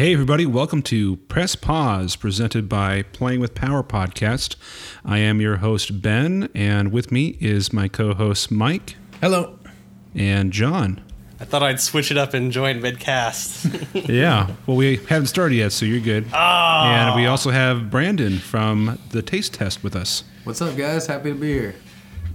[0.00, 4.56] Hey, everybody, welcome to Press Pause, presented by Playing with Power podcast.
[5.04, 9.58] I am your host, Ben, and with me is my co host, Mike Hello.
[10.14, 11.02] and John.
[11.38, 13.66] I thought I'd switch it up and join mid-cast.
[14.08, 16.24] Yeah, well, we haven't started yet, so you're good.
[16.32, 17.10] Ah.
[17.10, 21.08] And we also have Brandon from the Taste Test with us What's up, guys?
[21.08, 21.74] Happy to be here.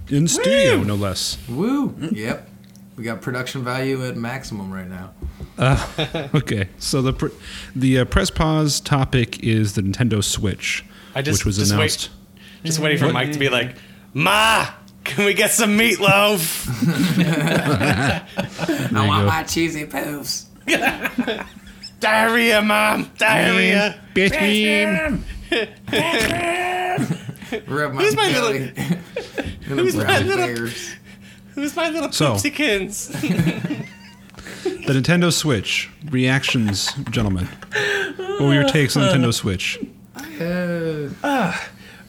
[0.08, 1.36] in studio, no less.
[1.48, 1.96] Woo!
[2.12, 2.48] yep.
[2.96, 5.12] We got production value at maximum right now.
[6.34, 7.28] Okay, so the pr-
[7.74, 11.76] the uh, Press Pause topic is the Nintendo Switch, I just- which was just wait.
[11.78, 12.10] announced.
[12.64, 13.76] Just waiting for Mike to be like,
[14.12, 14.66] "Ma,
[15.04, 16.66] can we get some meatloaf?"
[18.96, 19.52] I want go.
[19.52, 20.44] cheesy poofs.
[22.00, 23.10] Diarrhea, mom.
[23.16, 23.98] Diarrhea.
[24.14, 25.24] Beam.
[27.66, 28.72] Rub my Who's my belly.
[29.68, 30.96] Little who's my brown little- bears.
[31.56, 33.84] Who's my little So- poopsykins?
[34.86, 37.48] The Nintendo Switch reactions, gentlemen.
[38.16, 39.80] What were your takes on Nintendo Switch?
[40.40, 41.52] Uh,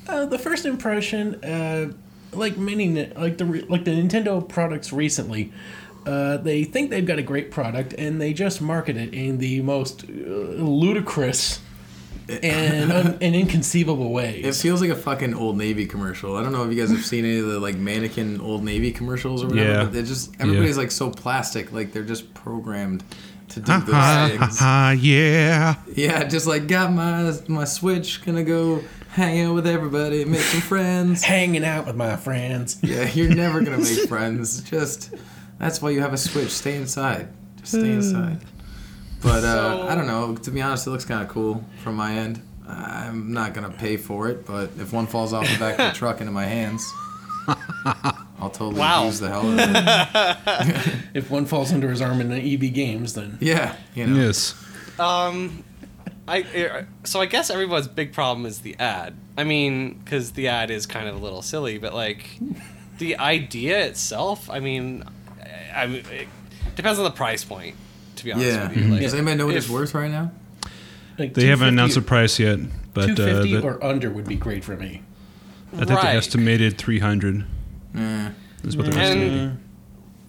[0.07, 1.91] Uh, the first impression, uh,
[2.33, 5.52] like many, like the like the Nintendo products recently,
[6.05, 9.61] uh, they think they've got a great product and they just market it in the
[9.61, 10.07] most uh,
[10.83, 11.59] ludicrous
[12.30, 14.42] and an, and inconceivable way.
[14.44, 16.36] it feels like a fucking Old Navy commercial.
[16.36, 18.92] I don't know if you guys have seen any of the like mannequin Old Navy
[18.92, 19.69] commercials or whatever.
[19.69, 19.84] Yeah.
[19.84, 23.03] But they're just everybody's like so plastic, like they're just programmed
[23.50, 24.59] to do Ha those ha things.
[24.59, 25.75] ha, yeah.
[25.95, 28.81] Yeah, just like got my my Switch, gonna go
[29.12, 31.23] hang out with everybody, make some friends.
[31.23, 32.78] Hanging out with my friends.
[32.84, 34.62] Yeah, you're never gonna make friends.
[34.62, 35.14] Just
[35.59, 36.50] that's why you have a Switch.
[36.50, 37.30] Stay inside.
[37.59, 38.39] Just stay inside.
[39.28, 40.36] But uh, So- I don't know.
[40.36, 42.42] To be honest, it looks kind of cool from my end.
[42.67, 45.97] I'm not gonna pay for it, but if one falls off the back of the
[46.00, 46.86] truck into my hands,
[48.39, 49.06] I'll totally Wow.
[49.06, 50.94] use the hell of it.
[51.14, 54.16] If one falls under his arm in the EB games, then Yeah, you know.
[54.22, 54.53] Yes.
[55.00, 55.63] um,
[56.28, 59.16] I so I guess everyone's big problem is the ad.
[59.38, 62.38] I mean, because the ad is kind of a little silly, but like
[62.97, 64.50] the idea itself.
[64.50, 65.03] I mean,
[65.74, 66.28] I I mean, it
[66.75, 67.78] depends on the price point.
[68.17, 68.67] To be honest Yeah.
[68.67, 70.31] with you, like, Does anybody know what it's worth right now?
[71.17, 72.59] like They haven't announced the price yet,
[72.94, 75.01] but uh, 250 the- or under would be great for me.
[75.73, 76.16] I think they Right.
[76.16, 77.45] estimated 300
[77.95, 78.29] Eh.
[78.63, 79.57] is what they're And- estimating.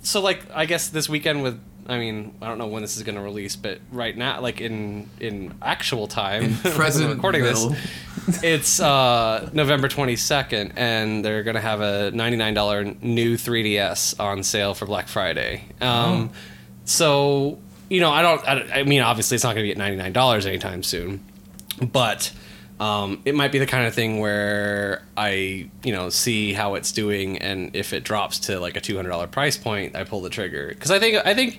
[0.02, 1.58] so like I guess this weekend with
[1.90, 4.60] I mean I don't know when this is going to release, but right now like
[4.60, 7.64] in in actual time, In present recording this,
[8.42, 13.36] it's uh, November twenty second, and they're going to have a ninety nine dollar new
[13.36, 15.64] 3ds on sale for Black Friday.
[15.80, 16.30] Um,
[16.84, 19.78] So you know I don't I, I mean obviously it's not going to be at
[19.78, 21.24] ninety nine dollars anytime soon,
[21.80, 22.32] but.
[22.80, 26.92] Um, it might be the kind of thing where I, you know, see how it's
[26.92, 30.20] doing, and if it drops to like a two hundred dollar price point, I pull
[30.20, 30.68] the trigger.
[30.68, 31.58] Because I think I think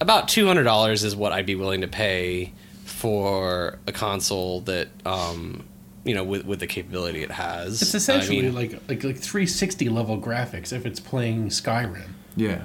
[0.00, 2.52] about two hundred dollars is what I'd be willing to pay
[2.84, 5.64] for a console that, um,
[6.04, 7.82] you know, with with the capability it has.
[7.82, 12.10] It's essentially I mean, like like like 360 level graphics if it's playing Skyrim.
[12.36, 12.62] Yeah.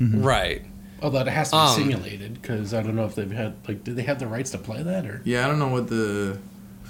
[0.00, 0.64] right.
[1.02, 3.82] Although it has to be Um, simulated, because I don't know if they've had like,
[3.84, 5.20] do they have the rights to play that or?
[5.24, 6.38] Yeah, I don't know what the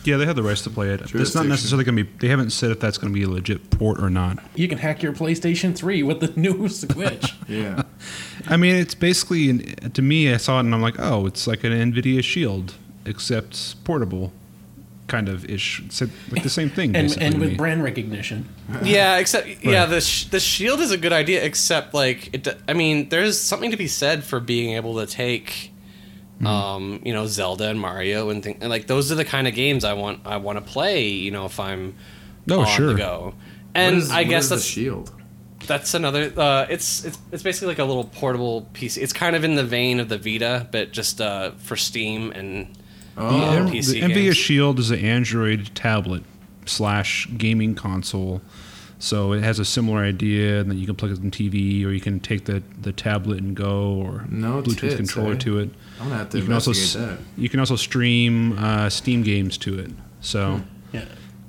[0.04, 1.00] Yeah, they have the rights to play it.
[1.14, 2.10] It's not necessarily going to be.
[2.18, 4.38] They haven't said if that's going to be a legit port or not.
[4.54, 7.34] You can hack your PlayStation 3 with the new Switch.
[7.48, 7.82] yeah.
[8.46, 10.32] I mean, it's basically to me.
[10.32, 12.74] I saw it and I'm like, oh, it's like an Nvidia Shield,
[13.06, 14.32] except portable,
[15.14, 15.80] kind of ish.
[15.86, 16.00] It's
[16.32, 16.96] like the same thing.
[16.96, 18.38] and and with brand recognition.
[18.82, 21.44] Yeah, except yeah, the sh- the shield is a good idea.
[21.44, 25.06] Except like it, d- I mean, there's something to be said for being able to
[25.06, 25.70] take,
[26.44, 28.58] um, you know, Zelda and Mario and things.
[28.60, 30.20] And like those are the kind of games I want.
[30.24, 31.08] I want to play.
[31.08, 31.94] You know, if I'm
[32.50, 32.88] Oh, on sure.
[32.88, 33.34] the go.
[33.74, 35.12] And What is- I what guess is the that's shield.
[35.66, 36.32] that's another.
[36.36, 38.96] Uh, it's it's it's basically like a little portable piece.
[38.96, 42.66] It's kind of in the vein of the Vita, but just uh, for Steam and
[43.16, 44.34] Oh, The, PC the Nvidia.
[44.34, 46.22] Shield is an Android tablet
[46.66, 48.40] slash gaming console.
[48.98, 51.90] So it has a similar idea, and then you can plug it in TV, or
[51.90, 55.38] you can take the, the tablet and go, or No Bluetooth tits, controller eh?
[55.38, 55.70] to it.
[56.00, 57.40] I'm gonna have to You can also investigate s- that.
[57.42, 59.90] you can also stream uh, Steam games to it.
[60.20, 60.60] So
[60.92, 61.04] Yeah.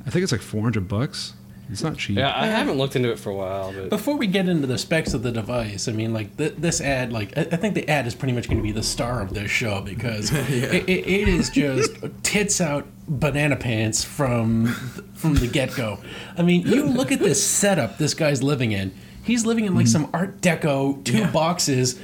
[0.06, 1.33] I think it's like 400 bucks.
[1.73, 2.17] It's not cheap.
[2.17, 4.77] yeah, I haven't looked into it for a while, but Before we get into the
[4.77, 7.87] specs of the device, I mean, like th- this ad, like I, I think the
[7.89, 11.07] ad is pretty much going to be the star of this show because it, it,
[11.07, 11.91] it is just
[12.23, 14.67] tits out banana pants from
[15.13, 15.99] from the get go.
[16.37, 18.93] I mean, you look at this setup this guy's living in.
[19.23, 20.03] He's living in like mm-hmm.
[20.03, 21.31] some Art Deco two Yeah.
[21.31, 21.99] boxes.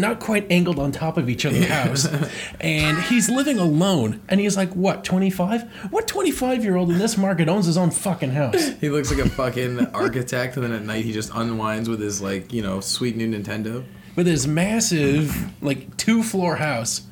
[0.00, 2.08] Not quite angled on top of each other's house,
[2.60, 4.20] and he's living alone.
[4.28, 5.62] And he's like, "What, 25?
[5.90, 9.24] What 25 year old in this market owns his own fucking house?" He looks like
[9.24, 12.80] a fucking architect, and then at night he just unwinds with his like you know
[12.80, 13.84] sweet new Nintendo.
[14.16, 17.02] with his massive like two floor house.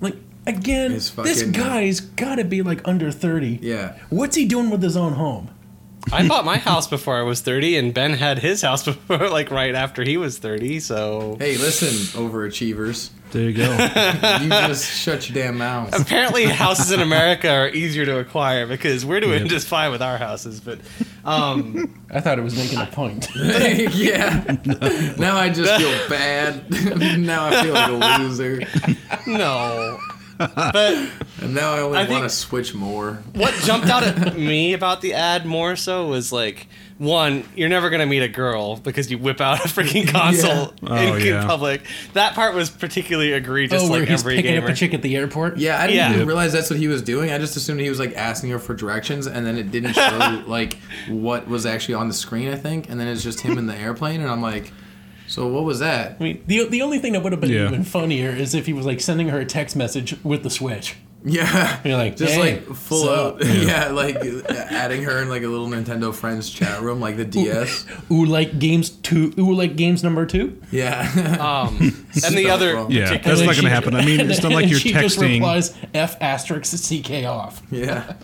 [0.00, 3.60] Like Again, His this fucking- guy's got to be like under 30.
[3.62, 3.96] Yeah.
[4.10, 5.50] What's he doing with his own home?
[6.10, 9.50] I bought my house before I was 30, and Ben had his house before, like
[9.50, 10.80] right after he was 30.
[10.80, 11.88] So Hey, listen,
[12.20, 13.10] overachievers.
[13.30, 13.70] There you go.
[14.42, 15.98] You just shut your damn mouth.
[15.98, 19.48] apparently, houses in America are easier to acquire because we're doing Yep.
[19.48, 20.60] just fine with our houses.
[20.60, 20.80] But
[21.24, 23.28] um, I thought it was making a point.
[23.36, 24.56] yeah.
[25.18, 26.68] Now I just feel bad.
[27.20, 27.88] now I feel like
[28.18, 28.60] a loser.
[29.26, 29.98] no.
[30.54, 31.08] But
[31.40, 33.22] And now I only I want to switch more.
[33.34, 36.66] what jumped out at me about the ad more so was like
[36.98, 40.72] one you're never going to meet a girl because you whip out a freaking console
[40.86, 41.46] Oh, in, in yeah.
[41.46, 44.76] public that part was particularly egregious oh, where like he's every picking gamer up a
[44.76, 45.56] chick at the airport?
[45.58, 46.14] Yeah, I didn't Yeah.
[46.14, 47.32] even realize that's what he was doing.
[47.32, 50.44] I just assumed he was like asking her for directions, and then it didn't show
[50.46, 50.78] like
[51.08, 52.48] what was actually on the screen.
[52.48, 54.72] I think, and then it's just him in the airplane, and I'm like,
[55.32, 56.16] so what was that?
[56.20, 57.66] I mean, the, the only thing that would have been Yeah.
[57.68, 60.94] even funnier is if he was like sending her a text message with the Switch.
[61.24, 63.44] Yeah, You're like, just "Hey, like full so-" out.
[63.46, 64.16] Yeah, like
[64.50, 67.86] adding her in like a little Nintendo Friends chat room, like the DS.
[68.10, 69.32] Ooh, like games two.
[69.38, 70.60] Ooh, like games number two.
[70.70, 71.00] Yeah,
[71.40, 71.78] um
[72.24, 72.90] and the other wrong.
[72.90, 73.94] Yeah, that's not going to happen.
[73.94, 77.62] I mean, it's not like and you're she just replies F asterisk CK off.
[77.70, 78.14] yeah.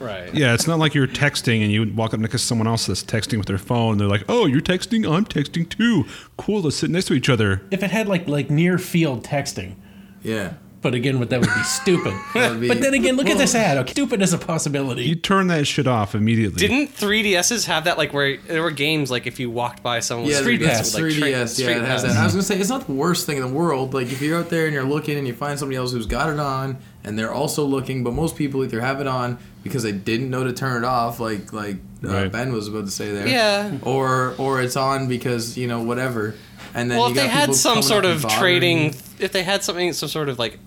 [0.00, 2.86] right Yeah, it's not like you're texting and you walk up next to someone else
[2.86, 3.92] that's texting with their phone.
[3.92, 5.10] And they're like, "Oh, you're texting.
[5.10, 6.04] I'm texting too.
[6.38, 6.62] Cool.
[6.62, 9.74] Let's sit next to each other." If it had like like near field texting,
[10.22, 10.54] Yeah.
[10.86, 12.14] But again, what that would be stupid.
[12.34, 13.76] Would be- But then again, look at this ad.
[13.78, 15.02] Okay, stupid is a possibility.
[15.04, 16.58] You turn that shit off immediately.
[16.66, 20.28] didn't 3DSs have that like where there were games like if you walked by someone
[20.30, 20.94] Yeah, with Street Pass.
[20.94, 21.18] with, like, 3DS.
[21.18, 22.12] tra- yeah, Street it has Pass.
[22.14, 22.20] that.
[22.20, 23.94] I was gonna say it's not the worst thing in the world.
[23.94, 26.30] Like if you're out there and you're looking and you find somebody else who's got
[26.30, 29.92] it on and they're also looking, but most people either have it on because they
[29.92, 32.30] didn't know to turn it off, like like uh, Right.
[32.32, 33.26] Ben was about to say there.
[33.26, 33.78] Yeah.
[33.82, 36.34] Or or it's on because you know whatever.
[36.74, 38.92] And then well, you if they had some sort of trading, you.
[39.18, 40.58] if they had something, some sort of like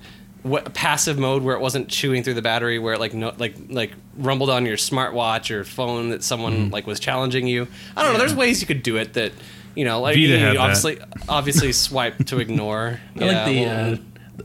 [0.44, 3.56] what, passive mode where it wasn't chewing through the battery, where it like no, like
[3.70, 7.68] like rumbled on your smartwatch or phone that someone like was challenging you.
[7.96, 8.20] I don't know.
[8.20, 9.34] There's ways you could do it that
[9.76, 10.58] you know, like Vita you had that.
[10.58, 10.98] obviously
[11.28, 13.00] obviously swipe to ignore.
[13.20, 13.98] I like the well, uh,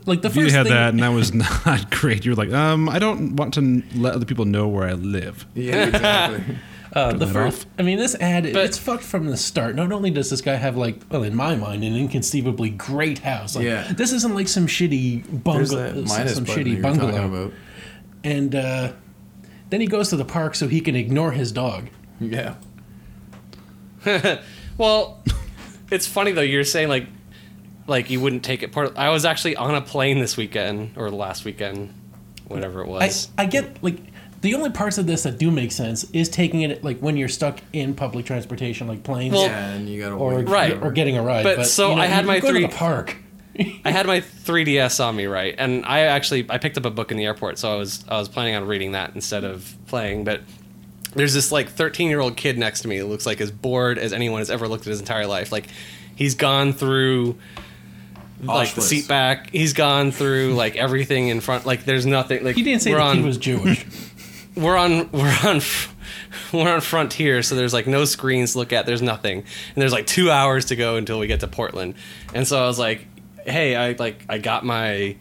[0.05, 0.73] like the If you first had thing.
[0.73, 1.33] that, and that was
[1.65, 2.25] not great.
[2.25, 5.45] You're like, um, I don't want to n- let other people know where I live.
[5.55, 6.55] Yeah, exactly.
[6.95, 9.75] Uh, the that first, I mean, this ad, But- it's fucked from the start.
[9.75, 13.53] Not only does this guy have, like, well, in my mind, an inconceivably great house.
[13.55, 13.91] Like, Yeah.
[13.91, 15.91] This isn't like some shitty bungalow.
[15.91, 17.25] that Some, minus that shitty you were bungalow.
[17.25, 17.53] about.
[18.23, 18.93] And uh,
[19.71, 21.89] then he goes to the park so he can ignore his dog.
[22.21, 22.55] Yeah.
[24.77, 25.23] Well,
[25.89, 26.41] it's funny though.
[26.41, 27.07] You're saying like,
[27.87, 28.97] like you wouldn't take it part.
[28.97, 31.93] I was actually on a plane this weekend or last weekend,
[32.47, 33.29] whatever it I, was.
[33.37, 33.97] I get, like,
[34.41, 37.27] the only parts of this that do make sense is taking it, like, when you're
[37.29, 39.33] stuck in public transportation, like planes.
[39.33, 40.79] Well, yeah, and you gotta or, Right.
[40.81, 41.43] or getting a ride.
[41.43, 43.17] But But, so you know, I had you my go three- to the park.
[43.85, 47.09] I had my 3DS on me, right, and I actually I picked up a book
[47.11, 50.25] in the airport, so I was I was planning on reading that instead of playing.
[50.25, 50.41] But
[51.15, 53.97] there's this like 13 year old kid next to me who looks like as bored
[53.97, 55.53] as anyone has ever looked at his entire life.
[55.53, 55.67] Like
[56.17, 57.37] he's gone through
[58.43, 59.49] like the seat back.
[59.51, 61.65] He's gone through like everything in front.
[61.65, 62.43] Like there's nothing.
[62.43, 63.85] Like He didn't say we're that on, he was Jewish.
[64.55, 65.61] we're on we're on
[66.53, 69.39] we're on frontier so there's like no screens to look at there's nothing.
[69.39, 71.95] And there's like two hours to go until we get to portland.
[72.33, 73.07] And so i was like
[73.45, 75.15] hey i like i got my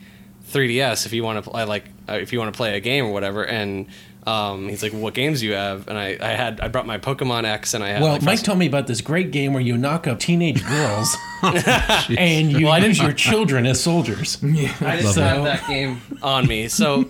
[0.50, 3.06] 3ds if you want to play like uh, if you want to play a game
[3.06, 3.86] or whatever and
[4.26, 6.96] um, he's like what games do you have and I, I had i brought my
[6.96, 9.52] pokemon x and i had Well, like, Mike Frost- told me about this great game
[9.52, 14.38] where you knock up teenage girls and you use your children as soldiers.
[14.42, 16.68] I just Love have that game on me.
[16.68, 17.04] So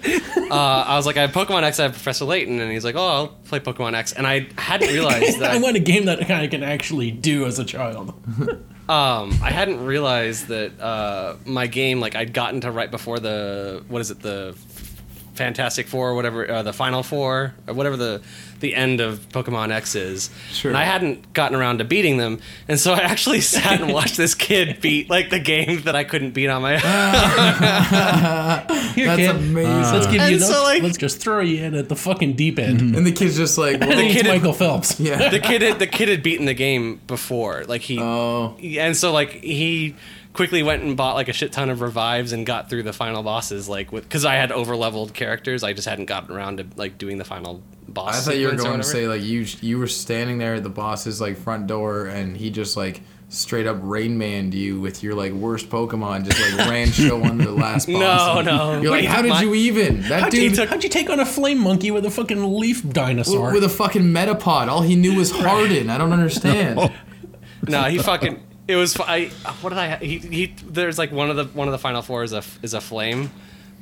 [0.51, 2.97] uh, I was like, I have Pokemon X, I have Professor Layton, and he's like,
[2.97, 4.13] oh, I'll play Pokemon X.
[4.13, 5.53] And I hadn't realized that.
[5.53, 8.13] I want a game that I can actually do as a child.
[8.89, 13.85] Um, I hadn't realized that uh, my game, like I'd gotten to right before the
[13.89, 14.57] what is it, the
[15.35, 18.23] Fantastic Four, or whatever, uh, the Final Four, or whatever the
[18.61, 20.31] the end of Pokemon X is.
[20.51, 20.71] Sure.
[20.71, 22.39] And I hadn't gotten around to beating them,
[22.69, 26.05] and so I actually sat and watched this kid beat like the game that I
[26.05, 26.81] couldn't beat on my own.
[28.95, 29.93] Here, That's kid, amazing.
[29.93, 32.35] let's give you And no, so, like- let's just throw you in at the fucking
[32.35, 32.95] deep end.
[32.95, 34.99] and the kid's just like, well, I think it's kid- Michael Phelps.
[35.01, 35.29] yeah.
[35.31, 39.13] the kid had the kid had beaten the game before, like he Oh, and so
[39.13, 39.95] like he
[40.35, 43.23] quickly went and bought like a shit ton of revives and got through the final
[43.23, 46.67] bosses like with because I had over leveled characters I just hadn't gotten around to
[46.77, 48.17] like doing the final boss.
[48.17, 50.69] I thought you were going to say like you you were standing there at the
[50.69, 54.21] boss's like front door and he just like straight up Rain
[54.53, 57.89] you with your like worst Pokemon just like ran show on the last boss.
[57.89, 58.81] No, no.
[58.81, 60.03] You're like, how did my- you even?
[60.03, 62.89] That How'd you, dude how'd you take on a flame monkey with a fucking leaf
[62.89, 63.53] dinosaur?
[63.53, 64.69] with a fucking Metapod.
[64.69, 65.91] All he knew was Harden.
[65.91, 66.93] I don't understand.
[67.69, 68.44] no, he fucking.
[68.67, 68.99] It was.
[68.99, 69.27] I.
[69.61, 69.97] What did I?
[69.97, 70.19] He.
[70.19, 70.47] He.
[70.67, 73.31] There's like one of the one of the final four is a is a flame,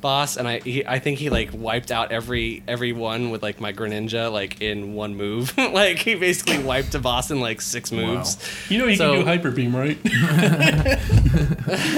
[0.03, 3.61] boss, and I he, I think he like wiped out every every one with like
[3.61, 5.57] my Greninja like in one move.
[5.73, 8.37] like he basically wiped a boss in like six moves.
[8.69, 9.97] You know you So- can do hyper beam, right?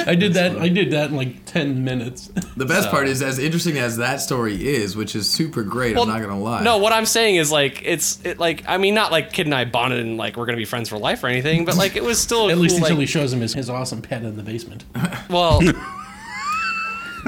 [0.07, 0.57] I did that.
[0.61, 2.29] I did that in like ten minutes.
[2.57, 5.95] The best So- part is, as interesting as that story is, which is super great.
[5.97, 6.63] Well, I'm not gonna lie.
[6.63, 9.55] No, what I'm saying is like it's it, like I mean not like Kid and
[9.55, 12.05] I bonded and like we're gonna be friends for life or anything, but like it
[12.05, 14.37] was still At cool, least until like, he shows him his, his awesome pet in
[14.37, 14.85] the basement.
[15.31, 15.61] Well,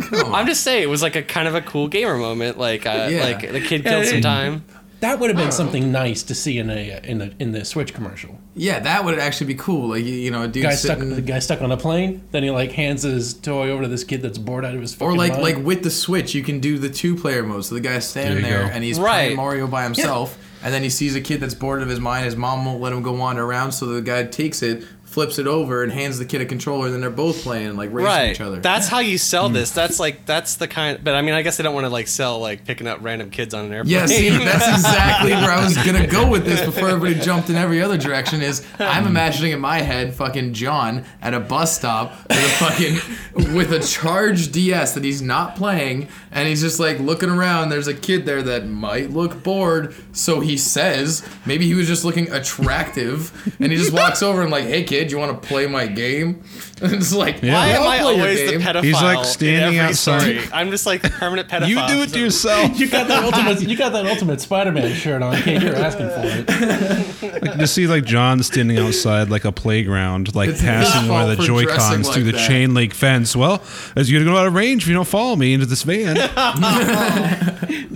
[0.12, 2.58] I'm just saying it was like a kind of a cool gamer moment.
[2.58, 3.22] Like, uh, Yeah.
[3.22, 4.64] like the kid Yeah, killed some time.
[5.00, 7.92] That would have been something nice to see in a in the in the Switch
[7.92, 8.40] commercial.
[8.54, 9.88] Yeah, that would actually be cool.
[9.90, 12.22] Like you, you know, a dude Guy stuck the guy stuck on a plane.
[12.30, 14.98] Then he like hands his toy over to this kid that's bored out of his
[14.98, 15.12] mind.
[15.12, 15.42] or like mind.
[15.42, 17.66] like with the Switch, you can do the two player mode.
[17.66, 19.24] So the guy's standing There there and he's Right.
[19.26, 22.00] playing Mario by himself, and then he sees a kid that's bored out of his
[22.00, 22.24] mind.
[22.24, 24.82] His mom won't let him go wander around, so the guy takes it,
[25.16, 26.85] flips it over, and hands the kid a controller.
[26.85, 28.30] And then they're both playing like racing Right.
[28.32, 28.61] each other.
[28.61, 29.16] That's how you Hmm.
[29.32, 29.70] sell this.
[29.70, 30.99] That's like that's the kind.
[31.02, 33.30] But I mean, I guess they don't want to like sell like picking up random
[33.30, 33.94] kids on an airplane.
[33.94, 37.56] Yeah, see, that's exactly where I was gonna go with this before everybody jumped in
[37.56, 38.42] every other direction.
[38.42, 43.54] Is I'm imagining in my head, fucking John at a bus stop with a fucking
[43.54, 47.70] with a charged DS that he's not playing, and he's just like looking around.
[47.70, 52.04] There's a kid there that might look bored, so he says maybe he was just
[52.04, 55.66] looking attractive, and he just walks over and like, hey kid, you want to play
[55.66, 56.42] my game?
[56.78, 57.54] And it's like, Yeah.
[57.54, 58.84] Why am I'll I play your always the pedophile?
[58.84, 60.20] He's, like, standing outside.
[60.20, 60.40] story?
[60.52, 61.68] I'm just like the permanent pedophile.
[61.68, 62.78] You do it to yourself.
[62.78, 65.62] you got that ultimate you got that ultimate Spider-Man shirt on, kid.
[65.62, 67.58] You're asking for it.
[67.58, 71.36] to see like John standing outside like a playground, like It's passing one of the
[71.36, 73.34] fault Joy dressing Cons through like the chain link fence.
[73.34, 73.62] Well,
[73.96, 76.16] as you're gonna go out of range if you don't follow me into this van.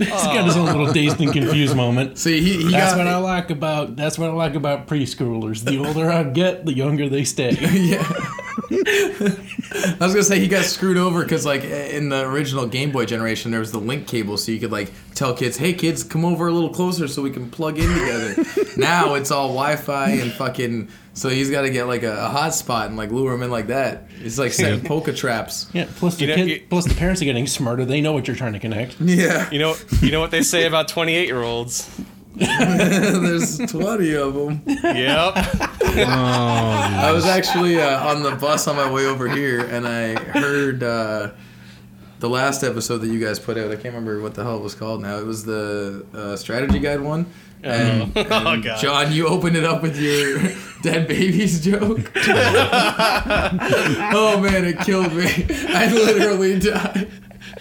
[0.05, 2.17] He's got his own little dazed and confused moment.
[2.19, 5.63] See, he, he That's got what I like about that's what I like about preschoolers.
[5.63, 7.51] The older I get, the younger they stay.
[7.81, 8.03] Yeah.
[8.73, 13.05] I was gonna say he got screwed over because like in the original Game Boy
[13.05, 16.25] generation there was the link cable so you could like tell kids, hey kids, come
[16.25, 18.43] over a little closer so we can plug in together.
[18.77, 20.89] now it's all Wi-Fi and fucking.
[21.13, 23.67] So he's got to get like a, a hotspot and like lure him in like
[23.67, 24.07] that.
[24.21, 25.69] It's like setting polka traps.
[25.73, 25.87] Yeah.
[25.97, 27.83] Plus the You know, kid, you- plus the parents are getting smarter.
[27.83, 28.99] They know what you're trying to connect.
[29.01, 31.89] Yeah, You know, you know what they say about 28 year olds.
[32.35, 34.61] there's twenty of them.
[34.65, 35.33] Yep.
[35.35, 40.81] I was actually uh, on the bus on my way over here, and I heard
[40.81, 41.31] uh,
[42.19, 43.65] the last episode that you guys put out.
[43.71, 45.17] I can't remember what the hell it was called now.
[45.17, 47.25] It was the uh, strategy guide one.
[47.63, 48.81] And, Oh, and oh, God.
[48.81, 50.39] John, you opened it up with your
[50.81, 52.11] dead babies joke.
[52.15, 52.21] oh
[54.41, 55.27] man, it killed me.
[55.69, 57.09] I literally died.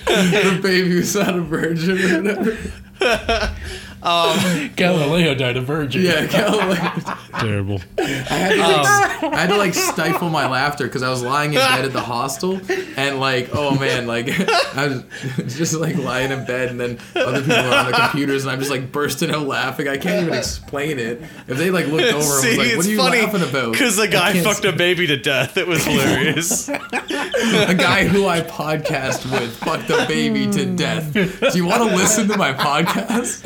[0.06, 3.54] The baby was not a virgin or whatever.
[4.02, 6.02] Um, Galileo died a virgin.
[6.02, 6.92] Yeah, Galileo.
[7.38, 7.80] Terrible.
[7.98, 11.22] I had to like, um, I had to like stifle my laughter because I was
[11.22, 12.60] lying in bed at the hostel
[12.96, 14.28] and like oh man like
[14.76, 15.02] I
[15.36, 18.52] was just like lying in bed and then other people are on the computers and
[18.52, 19.88] I'm just like bursting out laughing.
[19.88, 21.20] I can't even explain it.
[21.46, 23.42] If they like looked over and See, was like, it's "What are you funny laughing
[23.42, 25.56] about?" because the guy can't fucked a baby to death.
[25.56, 26.68] It was hilarious.
[26.68, 31.12] a guy who I podcast with fucked a baby to death.
[31.12, 33.42] Do you want to listen to my podcast?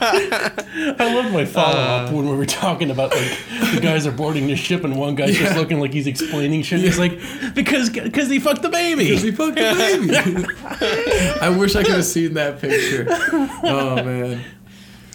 [0.98, 3.38] I love my follow up Uh, when we were talking about like
[3.74, 6.80] the guys are boarding the ship and one guy's just looking like he's explaining shit.
[6.80, 7.18] He's like,
[7.54, 9.04] because because he fucked the baby.
[9.08, 10.14] Because he fucked a baby.
[11.40, 13.06] I wish I could have seen that picture.
[13.64, 14.42] Oh man.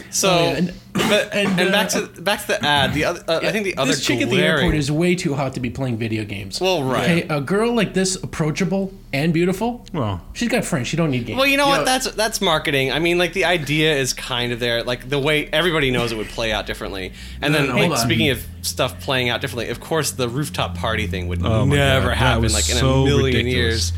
[0.10, 0.72] So, Oh, yeah,
[1.10, 2.94] but, and, and, uh, back to back to the ad.
[2.94, 5.34] The other, uh, I think the other this chick at the airport is way too
[5.36, 6.60] hot to be playing video games.
[6.62, 7.24] Well, right.
[7.24, 10.88] Okay, a girl like this, approachable and beautiful, Well, she's got friends.
[10.88, 11.38] She don't need games.
[11.38, 11.78] Well, you know Yeah.
[11.78, 11.86] what?
[11.86, 12.92] That's that's marketing.
[12.92, 14.84] I mean, like the idea is kind of there.
[14.84, 17.14] Like the way everybody knows it would play out differently.
[17.42, 20.76] And No, then, no, like, speaking of stuff playing out differently, of course, the rooftop
[20.76, 22.52] party thing would Oh never happen.
[22.52, 23.54] Like in so a million ridiculous.
[23.54, 23.94] years.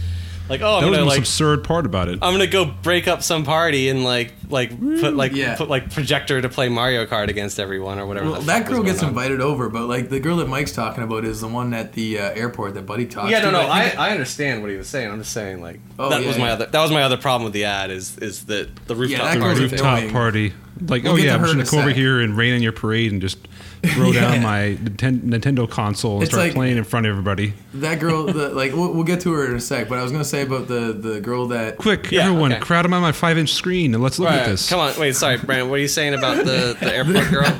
[0.50, 1.20] Like, oh, I'm that was the gonna most like.
[1.20, 2.20] absurd part about it.
[2.22, 5.56] I'm gonna go break up some party and like like put like Yeah.
[5.56, 8.32] put like projector to play Mario Kart against everyone or whatever.
[8.32, 9.10] Well, the that fuck was girl going gets on.
[9.10, 12.18] invited over, but like the girl that Mike's talking about is the one at the
[12.20, 13.51] uh, airport that Buddy talked Yeah, to.
[13.51, 13.68] no, no.
[13.68, 15.12] I I, think- I understand what he was saying.
[15.12, 16.53] I'm just saying like Oh, that yeah, was my yeah.
[16.53, 19.34] other that was my other problem with the ad is is that the rooftop that
[19.36, 19.51] The party.
[19.65, 19.72] a thing.
[19.72, 20.12] rooftop annoying.
[20.12, 20.53] party.
[20.88, 21.98] Like, We'll oh get yeah, to I'm just in gonna a come over sec.
[21.98, 23.49] here and rain in your parade and just
[23.83, 24.21] throw Yeah.
[24.31, 27.53] down my Nintendo console and It's start like- playing in front of everybody.
[27.75, 29.88] that girl, the, like we'll, we'll get to her in a sec.
[29.89, 32.62] But I was gonna say about the the girl that Quick, Yeah, everyone, okay.
[32.62, 34.69] crowd him on my five-inch screen and let's look Right, at this.
[34.69, 35.69] Come on, wait, sorry, Brandon.
[35.69, 37.59] What are you saying about the, the airport girl?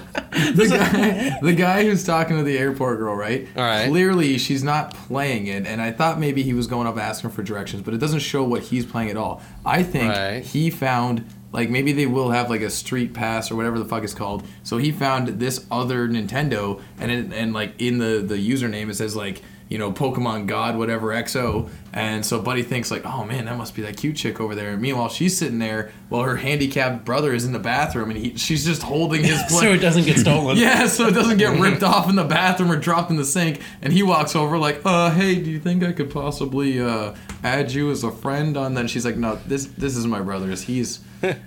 [0.55, 3.47] the guy, the guy who's talking to the airport girl, right?
[3.55, 3.88] All right.
[3.88, 7.43] Clearly, she's not playing it, and I thought maybe he was going up asking for
[7.43, 9.41] directions, but it doesn't show what he's playing at all.
[9.65, 10.43] I think Right.
[10.43, 14.03] he found like maybe they will have like a street pass or whatever the fuck
[14.03, 14.46] it's called.
[14.63, 18.96] So he found this other Nintendo, and it, and like in the the username it
[18.96, 23.46] says like you know Pokemon God whatever XO, and so Buddy thinks like, oh man,
[23.46, 24.72] that must be that cute chick over there.
[24.72, 28.38] And Meanwhile, she's sitting there while her handicapped brother is in the bathroom, and he,
[28.38, 29.39] she's just holding his.
[29.60, 30.58] so it doesn't get stolen.
[30.60, 33.62] Yeah, so it doesn't get ripped off in the bathroom or dropped in the sink.
[33.82, 37.72] And he walks over like, uh, hey, do you think I could possibly uh, add
[37.72, 38.56] you as a friend?
[38.56, 40.63] On then she's like, no, this this is my brother's.
[40.63, 41.00] He's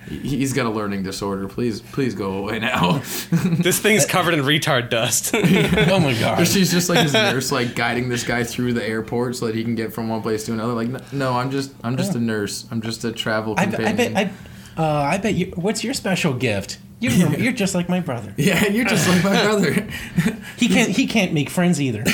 [0.08, 1.48] he's got a learning disorder.
[1.48, 3.02] Please please go away now.
[3.62, 5.30] This thing's covered in retard dust.
[5.34, 5.40] oh
[6.00, 6.48] my But god.
[6.48, 9.62] she's just like his nurse, like guiding this guy through the airport so that he
[9.64, 10.72] can get from one place to another.
[10.72, 12.66] Like, "No, no, I'm just I'm just a nurse.
[12.70, 14.16] I'm just a travel I, companion.
[14.16, 14.32] I bet.
[14.76, 15.52] I, uh, I bet you.
[15.56, 16.78] What's your special gift?
[17.02, 18.32] You're, you're just like my brother.
[18.36, 19.88] yeah, you're just like my brother.
[20.56, 20.90] He can't.
[20.90, 22.04] He can't make friends either.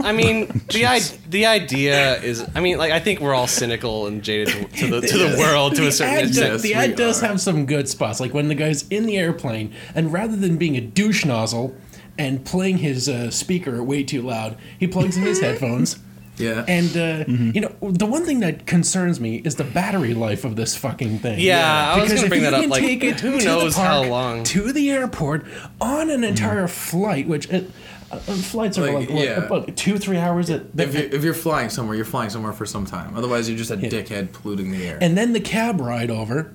[0.00, 4.06] I mean, the I, the idea is, I mean, like I think we're all cynical
[4.06, 6.52] and jaded to, to the to the world to a certain ad, extent.
[6.52, 7.26] Yes, the ad does are.
[7.26, 10.76] have some good spots, like when the guy's in the airplane, and rather than being
[10.76, 11.74] a douche nozzle
[12.18, 15.98] and playing his uh, speaker way too loud, he plugs in his headphones.
[16.38, 16.64] Yeah.
[16.68, 17.24] And uh,
[17.54, 21.20] you know, the one thing that concerns me is the battery life of this fucking
[21.20, 21.40] thing.
[21.40, 24.02] Yeah, I was Because gonna bring that up, like, take it who knows the how
[24.04, 24.44] long?
[24.44, 25.46] to the airport
[25.80, 27.62] on an entire flight, which uh,
[28.10, 29.44] uh, flights are Like, like, what, yeah.
[29.46, 30.50] about two, three hours.
[30.50, 33.16] At, if you're, if you're flying somewhere, you're flying somewhere for some time.
[33.16, 34.98] Otherwise, you're just a dickhead polluting the air.
[35.00, 36.52] and then the cab ride over.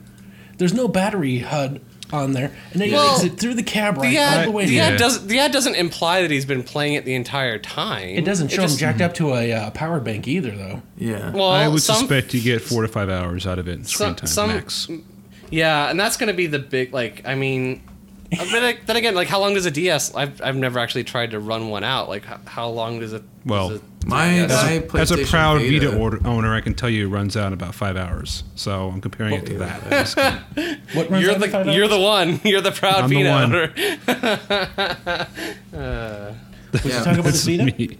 [0.58, 1.82] There's no battery HUD
[2.14, 4.52] on there, and then you Well, exit through the cab ride the all ad, the
[4.52, 4.66] way.
[4.66, 4.88] the Yeah.
[4.90, 8.10] ad does the ad doesn't imply that he's been playing it the entire time.
[8.10, 10.82] It doesn't show just- him jacked up to a uh, power bank either, though.
[10.98, 11.32] yeah.
[11.32, 13.86] Well, I would some, suspect you get four to five hours out of it in
[13.86, 14.88] screen some, time some max.
[15.50, 17.22] yeah, and that's gonna be the big like.
[17.26, 17.82] I mean,
[18.32, 20.16] but then again, like how long does a DS?
[20.16, 22.08] I've I've never actually tried to run one out.
[22.10, 23.24] Like how, how long does it?
[23.46, 24.94] Well, does it- My, DS?
[24.94, 27.48] my As a proud Vita, Vita order, owner, I can tell you it runs out
[27.48, 28.44] in about five hours.
[28.56, 30.40] So I'm comparing it to that.
[30.94, 32.40] What runs You're out in five the you're the one.
[32.46, 33.44] You're the proud I'm the Vita one.
[33.56, 33.74] owner.
[36.74, 37.00] Was Yeah.
[37.00, 37.66] you talking about the Vita?
[37.66, 37.98] me.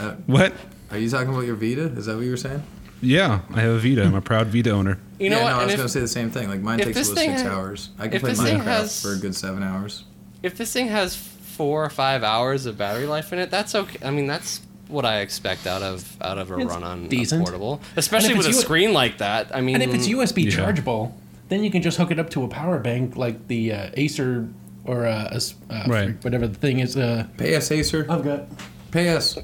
[0.00, 0.52] Uh, what?
[0.90, 1.84] Are you talking about your Vita?
[1.96, 2.62] Is that what you were saying?
[3.02, 4.04] Yeah, I have a Vita.
[4.04, 4.98] I'm a proud Vita owner.
[5.18, 5.50] You know yeah, what?
[5.50, 6.48] no, I was if, gonna say the same thing.
[6.48, 7.90] Like mine takes this about six ha- hours.
[7.98, 10.04] I can if play this Minecraft has- for a good seven hours.
[10.42, 13.98] if this thing has four or five hours of battery life in it, that's okay.
[14.06, 17.42] I mean, that's what I expect out of out of a It's run on decent.
[17.42, 19.54] portable, especially with a screen like that.
[19.54, 20.50] I mean, And if it's USB Yeah.
[20.50, 21.14] chargeable,
[21.48, 24.48] then you can just hook it up to a power bank like the uh, Acer
[24.84, 25.38] or uh,
[25.70, 26.22] uh, Right.
[26.24, 26.96] whatever the thing is.
[26.96, 28.06] Uh, Pay us, Acer.
[28.08, 28.46] I've got
[28.90, 29.38] Pay us.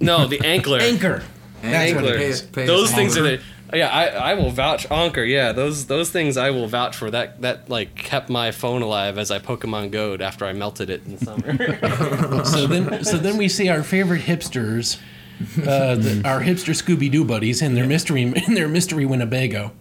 [0.00, 0.80] no, the Ankler.
[0.80, 1.22] Anker.
[1.70, 2.46] That's what it Anker.
[2.46, 3.36] Pay pay those things are Anker.
[3.38, 3.42] the.
[3.72, 5.24] Yeah, I, I will vouch Anker.
[5.24, 7.10] Yeah, those those things I will vouch for.
[7.10, 11.04] That that like kept my phone alive as I Pokemon Go'd after I melted it
[11.04, 12.44] in the summer.
[12.44, 14.98] so then, so then we see our favorite hipsters,
[15.66, 19.72] uh, the, our hipster Scooby Doo buddies, in their mystery in their mystery Winnebago,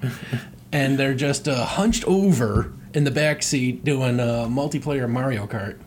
[0.71, 5.77] and they're just uh, hunched over in the back seat doing uh, multiplayer Mario Kart.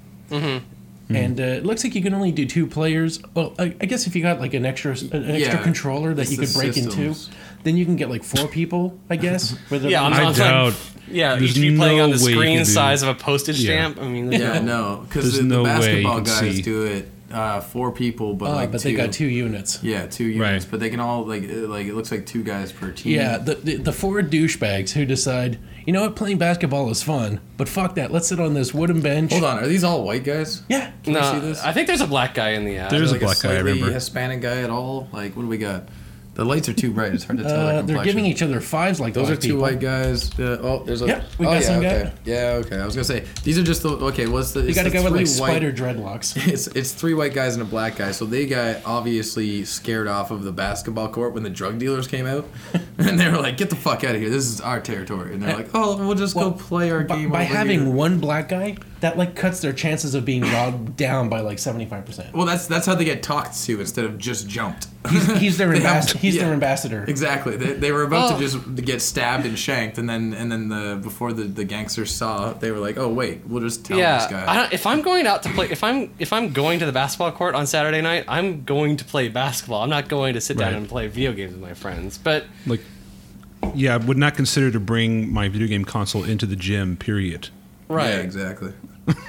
[1.08, 3.20] And uh, it looks like you can only do two players.
[3.34, 6.28] Well, I, I guess if you got like an extra an extra Yeah, controller that
[6.30, 6.96] you could break systems.
[7.28, 7.30] into,
[7.62, 8.98] then you can get like four people.
[9.08, 9.56] I guess.
[9.70, 10.74] with Yeah, I'm I not- doubt.
[11.08, 13.72] yeah, There's each be playing no on the screen size of a postage Yeah.
[13.92, 14.00] stamp.
[14.02, 15.68] I mean, there's Yeah, no- no, because the, the no way
[16.00, 16.62] you basketball guys see.
[16.62, 18.88] do it uh, four people, but Oh, like but two.
[18.88, 19.82] they got two units.
[19.84, 20.70] Yeah, two units, Right.
[20.70, 23.12] but they can all like uh, like it looks like two guys per team.
[23.14, 27.40] Yeah, the, the the four douchebags who decide, you know what, playing basketball is fun,
[27.56, 28.10] but fuck that.
[28.10, 29.32] Let's sit on this wooden bench.
[29.32, 30.62] Hold on, are these all white guys?
[30.68, 30.90] Yeah.
[31.04, 31.62] Can no, we see this?
[31.62, 32.90] I think there's a black guy in the ad.
[32.90, 33.94] There's like a black guy, I slightly remember.
[33.94, 35.08] Hispanic guy at all?
[35.12, 35.88] Like, what do we got?
[36.36, 37.14] The lights are too bright.
[37.14, 37.52] It's hard to tell.
[37.52, 38.04] their Uh, they're complexion.
[38.04, 39.62] giving each other fives like Those are black two people.
[39.62, 40.38] white guys.
[40.38, 41.06] Uh, oh, there's a.
[41.06, 41.88] Yep, we oh, got yeah, some guy.
[41.94, 42.12] okay.
[42.24, 42.78] Yeah, okay.
[42.78, 44.26] I was gonna say these are just the okay.
[44.26, 44.62] What's the?
[44.62, 46.36] You got to go with like spider dreadlocks.
[46.46, 48.12] It's it's three white guys and a black guy.
[48.12, 52.26] So they got obviously scared off of the basketball court when the drug dealers came
[52.26, 52.46] out,
[52.98, 54.28] and they were like, "Get the fuck out of here!
[54.30, 57.16] This is our territory." And they're like, "Oh, we'll just Well, go play our By,
[57.16, 60.42] game." by over having here." one black guy, that like cuts their chances of being
[60.42, 62.34] robbed down by like seventy five percent.
[62.34, 64.86] Well, that's that's how they get talked to instead of just jumped.
[65.38, 66.18] He's their ambassador.
[66.18, 66.44] He's yeah.
[66.44, 67.04] their ambassador.
[67.06, 67.56] Exactly.
[67.56, 68.34] They, they were about Oh.
[68.38, 72.10] to just get stabbed and shanked, and then and then the before the, the gangsters
[72.10, 75.02] saw, they were like, "Oh wait, we'll just tell this guy." I don't, if I'm
[75.02, 78.00] going out to play, if I'm if I'm going to the basketball court on Saturday
[78.00, 79.82] night, I'm going to play basketball.
[79.82, 82.18] I'm not going to sit down and play video games with my friends.
[82.18, 82.80] But Like,
[83.74, 86.96] yeah, I would not consider to bring my video game console into the gym.
[86.96, 87.48] Period.
[87.88, 88.72] Right, Yeah, exactly.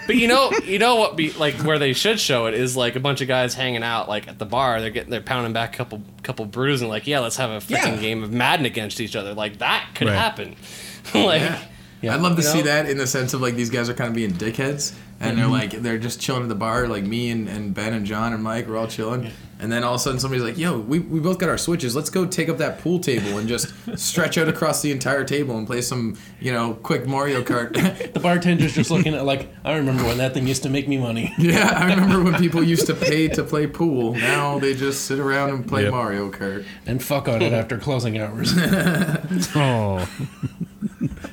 [0.08, 1.16] But you know, you know what?
[1.16, 4.10] Be like where they should show it is like a bunch of guys hanging out
[4.10, 4.82] like at the bar.
[4.82, 7.58] They're getting they're pounding back a couple couple brews and like yeah, let's have a
[7.58, 7.98] freaking Yeah.
[7.98, 9.36] game of Madden against each other.
[9.36, 10.16] Like that could Right.
[10.18, 10.56] happen.
[11.14, 11.60] like Yeah.
[12.02, 12.16] Yeah.
[12.16, 12.64] I'd love to You see know?
[12.66, 15.46] that in the sense of like these guys are kind of being dickheads, and they're
[15.46, 15.54] mm-hmm.
[15.54, 18.42] like they're just chilling at the bar, like me and, and Ben and John and
[18.44, 21.20] Mike, we're all chilling, And then all of a sudden somebody's like, "Yo, we, we
[21.20, 21.96] both got our switches.
[21.96, 25.58] Let's go take up that pool table and just stretch out across the entire table
[25.58, 27.74] and play some, you know, quick Mario Kart."
[28.14, 30.98] The bartender's just looking at like, I remember when that thing used to make me
[30.98, 31.34] money.
[31.40, 34.14] yeah, I remember when people used to pay to play pool.
[34.16, 35.92] Now they just sit around and play Yep.
[35.92, 36.64] Mario Kart.
[36.86, 38.54] And fuck on it after closing hours.
[39.56, 40.08] Oh,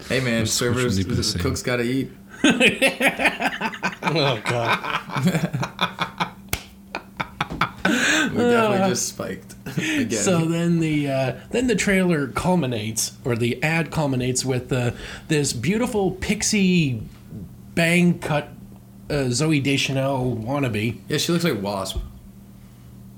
[0.09, 1.43] Hey man, switch servers, would be the the same.
[1.43, 2.11] cooks got to eat.
[4.03, 6.21] Oh god.
[8.33, 10.11] We definitely just spiked again.
[10.11, 14.93] So then the uh, then the trailer culminates, or the ad culminates with uh,
[15.29, 17.03] this beautiful pixie
[17.75, 18.49] bang cut
[19.11, 20.99] uh, Zooey Deschanel wannabe.
[21.09, 21.99] yeah, she looks like Wasp.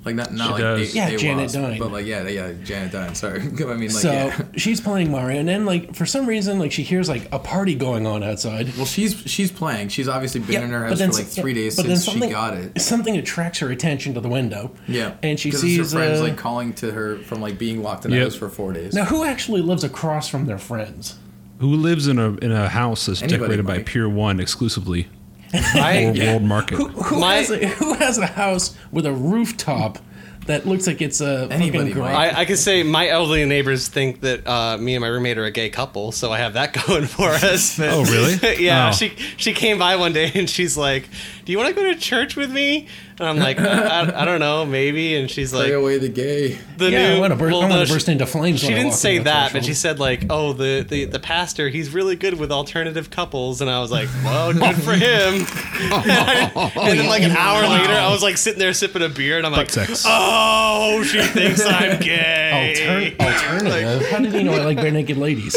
[0.07, 0.93] Like not not She like does.
[0.95, 1.79] A, Yeah, a Janet Wasp, Dine.
[1.81, 3.15] but like yeah, yeah, Janet Dine.
[3.17, 4.43] Sorry, I mean like so yeah.
[4.57, 7.75] she's playing Mario, and then like for some reason like she hears like a party
[7.75, 8.75] going on outside.
[8.77, 9.89] Well, she's she's playing.
[9.89, 12.11] She's obviously been in her house for like s- three days but then since she
[12.13, 12.81] something- got it.
[12.81, 14.71] Something attracts her attention to the window.
[14.89, 17.83] Yeah, and she sees it's her friends uh, like calling to her from like being
[17.83, 18.23] locked in a Yep.
[18.25, 18.95] house for four days.
[18.95, 21.19] now who actually lives across from their friends.
[21.59, 25.09] who lives in a in a house that's Anybody, decorated by Pier One exclusively
[25.55, 26.77] I, or World Market?
[26.77, 29.99] Who, who, My- has a, who has a house with a rooftop
[30.47, 32.15] that looks like it's a Anybody, fucking garage?
[32.15, 35.45] I, I could say my elderly neighbors think that uh, me and my roommate are
[35.45, 37.79] a gay couple, so I have that going for us.
[37.81, 38.57] Oh, really?
[38.65, 38.89] yeah.
[38.89, 38.93] Oh.
[38.93, 41.09] She she came by one day and she's like,
[41.45, 42.87] "Do you want to go to church with me?"
[43.19, 45.15] And I'm like, I, I don't know, maybe.
[45.17, 46.59] And she's Pray like, away the gay.
[46.77, 48.61] "The yeah, new." I want to burst, well, I wanna no, she- burst into flames.
[48.61, 51.07] She when didn't walk say in the that, but she said like, "Oh, the, the
[51.07, 54.93] the pastor, he's really good with alternative couples," and I was like, "Well, good for
[54.93, 55.47] him."
[55.81, 59.47] and then like an hour later, I was like sitting there sipping a beer, and
[59.47, 60.05] I'm like, sex.
[60.07, 64.09] "Oh, she thinks I'm gay." Altern- alternative.
[64.11, 65.57] How did he know I like bare naked ladies?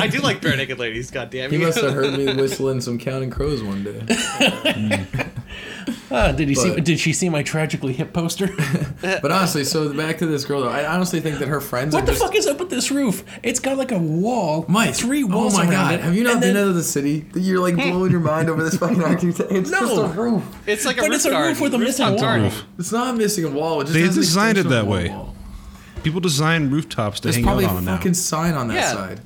[0.00, 1.10] I do like bare naked ladies.
[1.12, 1.66] God damn He you!
[1.66, 4.02] must have heard me whistling some Counting Crows one day.
[6.10, 6.80] Ah, did he see?
[6.80, 8.48] Did she see my tragically hip poster?
[9.00, 11.98] But honestly, so back to this girl though, I honestly think that her friends are
[11.98, 12.22] what are the just.
[12.24, 13.24] fuck is up with this roof?
[13.42, 14.64] It's got like a wall.
[14.68, 16.00] Mike, three walls Oh my around god, it.
[16.00, 17.26] have you not and been then- out of the city?
[17.34, 19.52] You're like blowing your mind over this fucking architect.
[19.52, 20.42] It's just a roof.
[20.66, 22.38] It's like a But roof it's a roof with a missing Rooftop wall.
[22.38, 22.52] garden.
[22.78, 23.80] It's not missing a wall.
[23.80, 25.08] It just They has an designed it extension of that way.
[25.10, 25.34] wall.
[26.02, 27.96] People design rooftops to There's hang probably out a on now.
[27.96, 28.92] fucking sign on that Yeah.
[28.92, 29.20] side.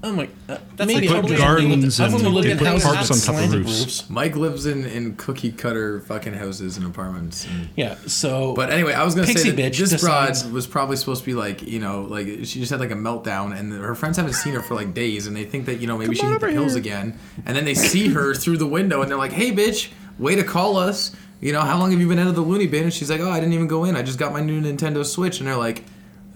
[0.00, 0.28] Oh my!
[0.48, 3.08] Uh, That's maybe like I've put only gardens lived- and they in put houses parks
[3.10, 4.08] with on top of slanted roofs.
[4.08, 7.46] Mike lives in, in cookie cutter fucking houses and apartments.
[7.46, 7.96] And, Yeah.
[8.06, 11.22] So, but anyway, I was gonna say that bitch this decides- broad was probably supposed
[11.22, 14.16] to be like you know like she just had like a meltdown and her friends
[14.18, 16.40] haven't seen her for like days and they think that you know maybe she hit
[16.40, 19.50] the pills again and then they see her through the window and they're like hey
[19.50, 22.40] bitch way to call us you know how long have you been out of the
[22.40, 24.40] loony bin and she's like oh I didn't even go in I just got my
[24.40, 25.82] new Nintendo Switch and they're like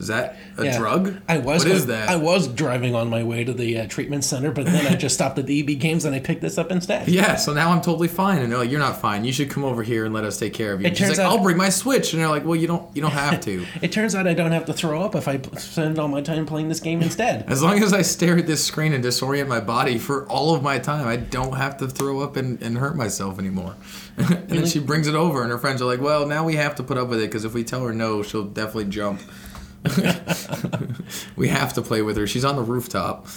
[0.02, 1.64] is that a yeah, drug I was.
[1.64, 4.50] what is go- that I was driving on my way to the uh, treatment center,
[4.50, 7.08] but then I just stopped at the EB Games and I picked this up instead.
[7.08, 9.24] Yeah, so now I'm totally fine, and they're like, "You're not fine.
[9.24, 11.18] You should come over here and let us take care of you." It she's turns
[11.18, 12.94] like, out- "I'll bring my Switch," and they're like, "Well, you don't.
[12.94, 13.64] You don't have to.
[13.82, 16.46] It turns out I don't have to throw up if I spend all my time
[16.46, 17.44] playing this game instead.
[17.48, 20.62] As long as I stare at this screen and disorient my body for all of
[20.62, 23.76] my time, I don't have to throw up and, and hurt myself anymore."
[24.16, 26.74] and then she brings it over, and her friends are like, "Well, now we have
[26.76, 29.20] to put up with it because if we tell her no, she'll definitely jump."
[31.36, 32.26] we have to play with her.
[32.26, 33.26] She's on the rooftop.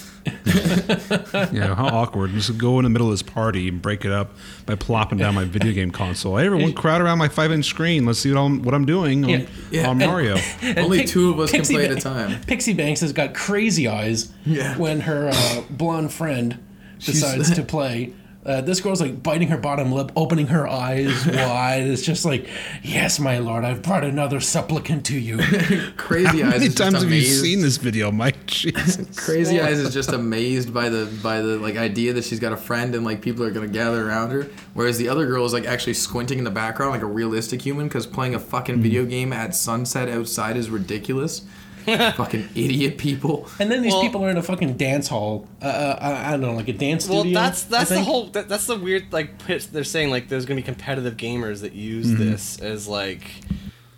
[1.52, 2.30] Yeah, how awkward.
[2.32, 4.32] Just go in the middle of this party and break it up
[4.64, 6.36] by plopping down my video game console.
[6.36, 8.06] Hey, everyone, crowd around my five inch screen.
[8.06, 9.46] Let's see what I'm, what I'm doing on, Yeah.
[9.70, 9.88] Yeah.
[9.90, 10.36] on Mario.
[10.76, 12.40] Only Pix- two of us can Pixie play at a time.
[12.42, 14.76] Pixie Banks has got crazy eyes Yeah.
[14.78, 16.58] when her uh, blonde friend
[16.98, 18.12] She's- decides to play.
[18.46, 21.82] Uh, this girl's like biting her bottom lip, opening her eyes wide.
[21.82, 22.48] It's just like,
[22.82, 25.38] yes, my lord, I've brought another supplicant to you.
[25.96, 26.52] Crazy How eyes.
[26.52, 27.42] many is just times have you amazed.
[27.42, 28.46] seen this video, Mike?
[28.46, 29.18] Jesus.
[29.18, 32.56] Crazy Eyes is just amazed by the by the like idea that she's got a
[32.56, 34.46] friend and like people are gonna gather around her.
[34.74, 37.88] Whereas the other girl is like actually squinting in the background like a realistic human
[37.88, 41.42] because playing a fucking video game at sunset outside is ridiculous.
[42.16, 43.48] fucking idiot people.
[43.58, 45.46] And then these Well- people are in a fucking dance hall.
[45.62, 47.40] Uh, uh, I I don't know, like a dance Well, studio.
[47.40, 50.56] that's that's the whole that, that's the weird like pitch they're saying like there's gonna
[50.60, 52.30] be competitive gamers that use Mm-hmm.
[52.30, 53.22] this as like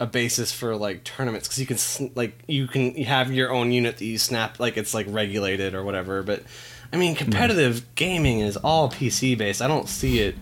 [0.01, 3.73] a basis for like tournaments because you can sn- like you can have your own
[3.73, 6.23] unit that you snap like it's like regulated or whatever.
[6.23, 6.45] But
[6.93, 9.61] I mean, competitive gaming is all PC based.
[9.61, 10.37] I don't see it.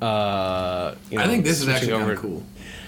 [0.00, 2.42] Uh, you know, I think this is actually kind over- of cool.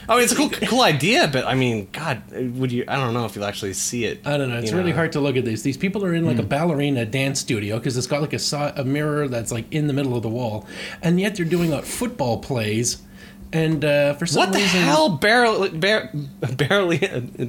[0.09, 2.23] I mean, it's a cool cool idea, but I mean, God,
[2.57, 2.85] would you?
[2.89, 4.27] I don't know if you'll actually see it.
[4.27, 4.59] I don't know.
[4.59, 4.97] It's you really know.
[4.97, 5.63] hard to look at these.
[5.63, 8.85] These people are in like a ballerina dance studio because it's got like a, a
[8.85, 10.67] mirror that's like in the middle of the wall,
[11.03, 13.03] and yet they're doing uh, football plays.
[13.55, 16.11] And uh, for some What the reason, hell, barrel, bar,
[16.57, 16.99] barely,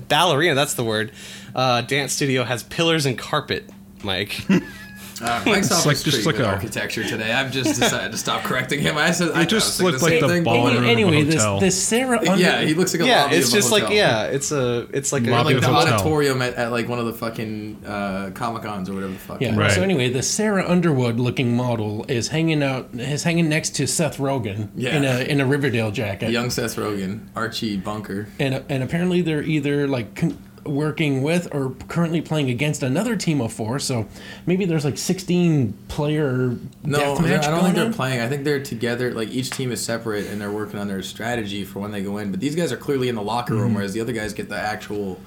[0.09, 0.53] ballerina?
[0.53, 1.13] That's the word.
[1.55, 3.69] Uh, dance studio has pillars and carpet,
[4.03, 4.45] Mike.
[5.21, 7.31] Uh, Mike's off like- his just like a- architecture today.
[7.31, 8.97] I've just decided to stop correcting him.
[8.97, 10.83] I said I It just I was looked like the same thing, ball but of
[10.83, 12.17] a anyway, this this Sarah.
[12.27, 14.51] Under- Yeah, he looks like a Yeah, lobby it's of a just like yeah, it's
[14.51, 15.93] a it's like a like the hotel.
[15.93, 19.39] auditorium at, at like one of the fucking uh, comic cons or whatever the fuck.
[19.41, 19.55] Yeah.
[19.55, 19.71] Right.
[19.71, 24.17] So anyway, the Sarah Underwood looking model is hanging out, is hanging next to Seth
[24.17, 24.97] Rogen Yeah.
[24.97, 28.27] in a in a Riverdale jacket, Young Seth Rogen, Archie Bunker.
[28.39, 30.15] and and apparently they're either like.
[30.15, 34.07] Con- working with or currently playing against another team of four so
[34.45, 37.93] maybe there's like 16 player No, death they're- match I don't think they're on.
[37.93, 38.19] playing.
[38.21, 39.13] I think they're together.
[39.13, 42.17] Like each team is separate and they're working on their strategy for when they go
[42.17, 42.31] in.
[42.31, 43.75] But these guys are clearly in the locker room, mm-hmm.
[43.75, 45.19] whereas the other guys get the actual.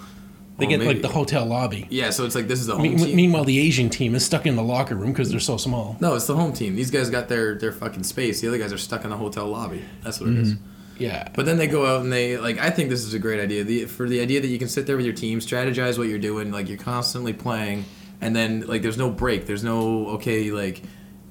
[0.59, 2.83] they get maybe- like the hotel lobby Yeah, so it's like this is the home
[2.83, 3.15] Me- team.
[3.17, 6.15] meanwhile the asian team is stuck in the locker room because they're so small no,
[6.15, 6.75] it's the home team.
[6.77, 8.41] These guys got their their fucking space.
[8.41, 9.83] The other guys are stuck in the hotel lobby.
[10.03, 10.55] That's what it is.
[10.55, 10.71] Mm-hmm.
[10.99, 12.59] Yeah But then they go out and they like.
[12.59, 13.65] I think this is a great idea.
[13.65, 16.19] The, for the idea that you can sit there with your team, strategize what you're
[16.19, 16.51] doing.
[16.51, 17.85] Like you're constantly playing,
[18.21, 19.47] and then like there's no break.
[19.47, 20.83] There's no okay like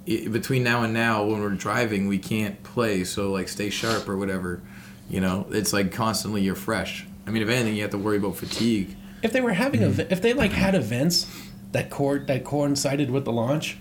[0.08, 3.04] i between now and now when we're driving we can't play.
[3.04, 4.62] So like stay sharp or whatever.
[5.08, 7.06] You know, it's like constantly you're fresh.
[7.26, 8.96] I mean, if anything, you have to worry about fatigue.
[9.22, 10.00] if they were having mm-hmm.
[10.00, 11.26] a if they like had events
[11.72, 13.76] that court that coincided with the launch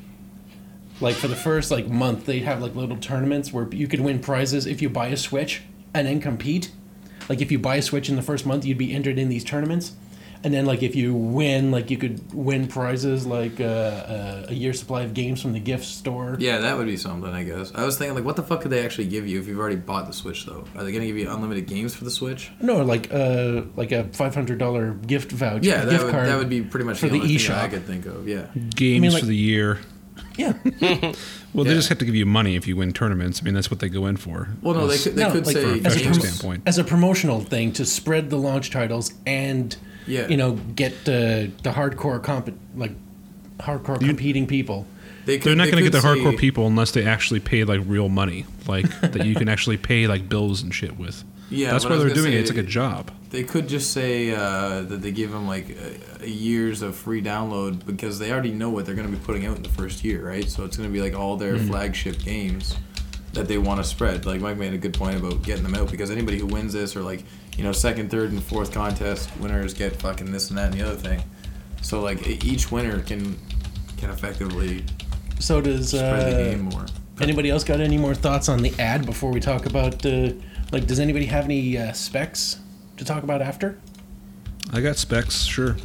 [1.01, 4.19] like for the first like month they'd have like little tournaments where you could win
[4.19, 5.61] prizes if you buy a switch
[5.95, 6.69] and then compete
[7.29, 9.43] like if you buy a switch in the first month you'd be entered in these
[9.43, 9.93] tournaments
[10.43, 14.53] and then like if you win like you could win prizes like uh, uh, a
[14.53, 17.71] year supply of games from the gift store Yeah, that would be something, I guess.
[17.73, 19.77] I was thinking, like, what the fuck could they actually give you if you've already
[19.77, 20.65] bought the Switch, though?
[20.75, 22.51] Are they gonna give you unlimited games for the Switch?
[22.61, 26.49] no like uh like a $500 gift voucher Yeah, that gift would, card that would
[26.49, 28.27] be pretty much for the, the only thing I could think of.
[28.27, 28.45] Yeah.
[28.75, 29.79] Games mean, like- for the year.
[30.37, 30.53] yeah
[31.53, 33.41] Well, they just have to give you money if you win tournaments.
[33.41, 34.49] I mean, that's what they go in for.
[34.61, 36.13] Well, no, they Is- could, they No, could like say from a as a, professional
[36.25, 36.63] standpoint.
[36.65, 39.75] as a promotional thing to spread the launch titles and
[40.07, 40.27] Yeah.
[40.27, 42.91] you know get the the hardcore comp like
[43.59, 44.85] hardcore competing people.
[45.25, 47.39] They could, They're not they going to get the hardcore say- people unless they actually
[47.39, 51.23] pay like real money, like that you can actually pay like bills and shit with.
[51.49, 52.39] Yeah, that's why they're gonna doing it.
[52.39, 53.11] It's like a job.
[53.29, 55.77] They could just say uh, that they give them like
[56.21, 59.45] uh, years of free download because they already know what they're going to be putting
[59.45, 60.49] out in the first year, right?
[60.49, 62.75] So it's going to be like all their flagship games
[63.33, 64.25] that they want to spread.
[64.25, 66.95] Like Mike made a good point about getting them out because anybody who wins this
[66.95, 67.23] or like
[67.57, 70.85] you know second, third, and fourth contest winners get fucking this and that and the
[70.85, 71.21] other thing.
[71.81, 73.37] So like e- each winner can
[73.97, 74.83] can effectively
[75.39, 76.85] So does spread the uh, game more.
[77.21, 80.31] anybody else got any more thoughts on the ad before we talk about uh,
[80.71, 82.59] like does anybody have any uh, specs
[82.97, 83.77] to talk about after?
[84.73, 85.75] I got specs, sure.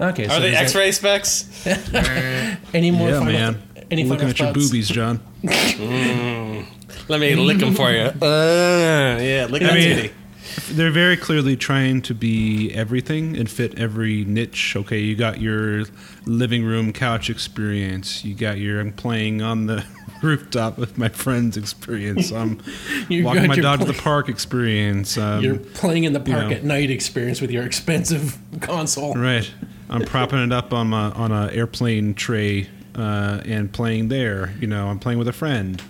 [0.00, 1.66] Okay, so Are they X-ray specs?
[2.74, 3.08] Any more?
[3.08, 3.62] yeah, final, man.
[3.90, 5.20] Any Looking final at your boobies, John.
[7.08, 8.10] Let me lick them for you.
[8.22, 10.14] Uh, yeah, lick that mean- titty.
[10.72, 14.74] They're very clearly trying to be everything and fit every niche.
[14.76, 15.84] Okay, you got your
[16.26, 18.24] living room couch experience.
[18.24, 19.84] You got your I'm playing on the
[20.22, 22.32] rooftop with my friends experience.
[22.32, 22.58] I'm
[23.10, 25.16] walking my dog to the park experience.
[25.16, 26.50] Um, You're playing in the park know.
[26.50, 29.14] at night experience with your expensive console.
[29.14, 29.50] Right.
[29.88, 34.54] I'm propping it up on my on a airplane tray uh, and playing there.
[34.60, 35.82] You know, I'm playing with a friend.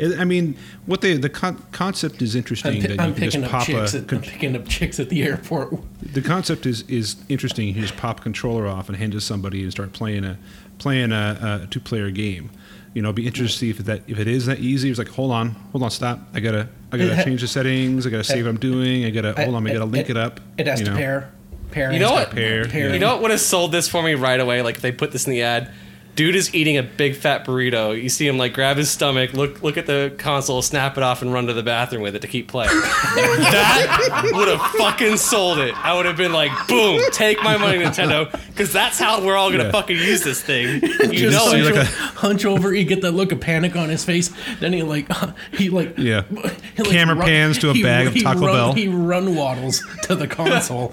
[0.00, 3.14] I mean, what they the con- concept is I'm, interesting pi- that you I'm can
[3.14, 3.94] picking just up pop chicks.
[3.94, 3.98] a.
[3.98, 5.74] At, I'm picking up chicks at the airport.
[6.02, 7.66] the concept is is interesting.
[7.68, 10.38] You just pop a controller off and hand it to somebody and start playing a
[10.78, 12.50] playing a, a two player game.
[12.98, 14.90] You know, be interested to see if that if it is that easy.
[14.90, 16.18] It's like, hold on, hold on, stop.
[16.34, 18.04] I gotta I gotta change the settings.
[18.08, 19.04] I gotta see what I'm doing.
[19.04, 19.64] I gotta hold on.
[19.68, 20.40] I gotta link it up.
[20.58, 20.96] It has you to know.
[20.96, 21.32] pair.
[21.70, 21.92] Pair.
[21.92, 22.32] You know what?
[22.32, 22.92] Pair, pair.
[22.92, 24.62] You know what would have sold this for me right away?
[24.62, 25.72] Like if they put this in the ad.
[26.18, 27.94] Dude is eating a big fat burrito.
[28.02, 31.22] You see him like grab his stomach, look look at the console, snap it off,
[31.22, 32.70] and run to the bathroom with it to keep playing.
[32.72, 35.72] that would have fucking sold it.
[35.76, 39.50] I would have been like, boom, take my money, Nintendo, because that's how we're all
[39.52, 39.70] gonna Yeah.
[39.70, 40.82] fucking use this thing.
[41.08, 43.76] You Just know hunch, like o- a- hunch over, you get that look of panic
[43.76, 44.30] on his face.
[44.60, 45.06] Then he like,
[45.52, 46.22] he like, Yeah.
[46.28, 46.34] he,
[46.82, 48.72] like, Camera pans to a he- bag of he Taco run, Bell.
[48.72, 50.92] He run waddles to the console,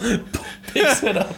[0.67, 1.35] picks it up,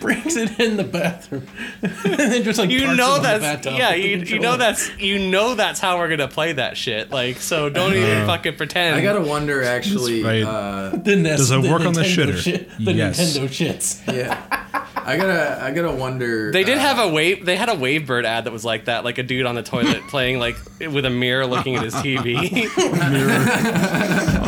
[0.00, 1.46] brings it in the bathroom,
[1.82, 3.94] and then just like You parks know on that's yeah.
[3.94, 7.10] You, you know that's you know that's how we're gonna play that shit.
[7.10, 8.96] Like so, don't even fucking pretend.
[8.96, 10.22] I gotta wonder actually.
[10.22, 10.42] Right.
[10.42, 12.36] Uh, the NES, Does it work on the shitter?
[12.36, 13.18] Shit, the Yes.
[13.20, 14.06] Nintendo shits.
[14.14, 16.50] yeah, I gotta I gotta wonder.
[16.52, 17.44] They did uh, have a wave.
[17.44, 20.02] They had a Wavebird ad that was like that, like a dude on the toilet
[20.08, 22.68] playing like with a mirror, looking at his TV.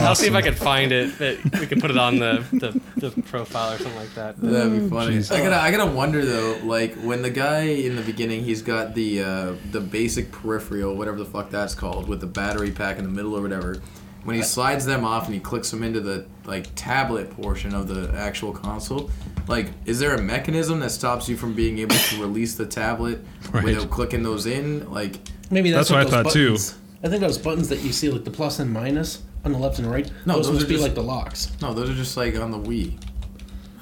[0.01, 1.19] I'll see if I can find it.
[1.19, 4.41] That we can put it on the, the, the profile or something like that.
[4.41, 5.17] That'd be funny.
[5.19, 8.95] I gotta, I gotta wonder though, like when the guy in the beginning, he's got
[8.95, 13.05] the uh, the basic peripheral, whatever the fuck that's called, with the battery pack in
[13.05, 13.81] the middle or whatever.
[14.25, 17.89] When he slides them off and he clicks them into the like tablet portion of
[17.89, 19.11] the actual console,
[19.49, 23.25] Like, is there a mechanism that stops you from being able to release the tablet
[23.53, 23.65] Right.
[23.65, 24.91] without clicking those in?
[24.93, 25.17] Like,
[25.51, 26.57] Maybe that's, That's what I those thought, too.
[27.03, 29.79] I think those buttons that you see, like the plus and minus on the left
[29.79, 31.51] and right, No, those, those must are be just- like the locks.
[31.63, 32.99] no, those are just like on the Wii.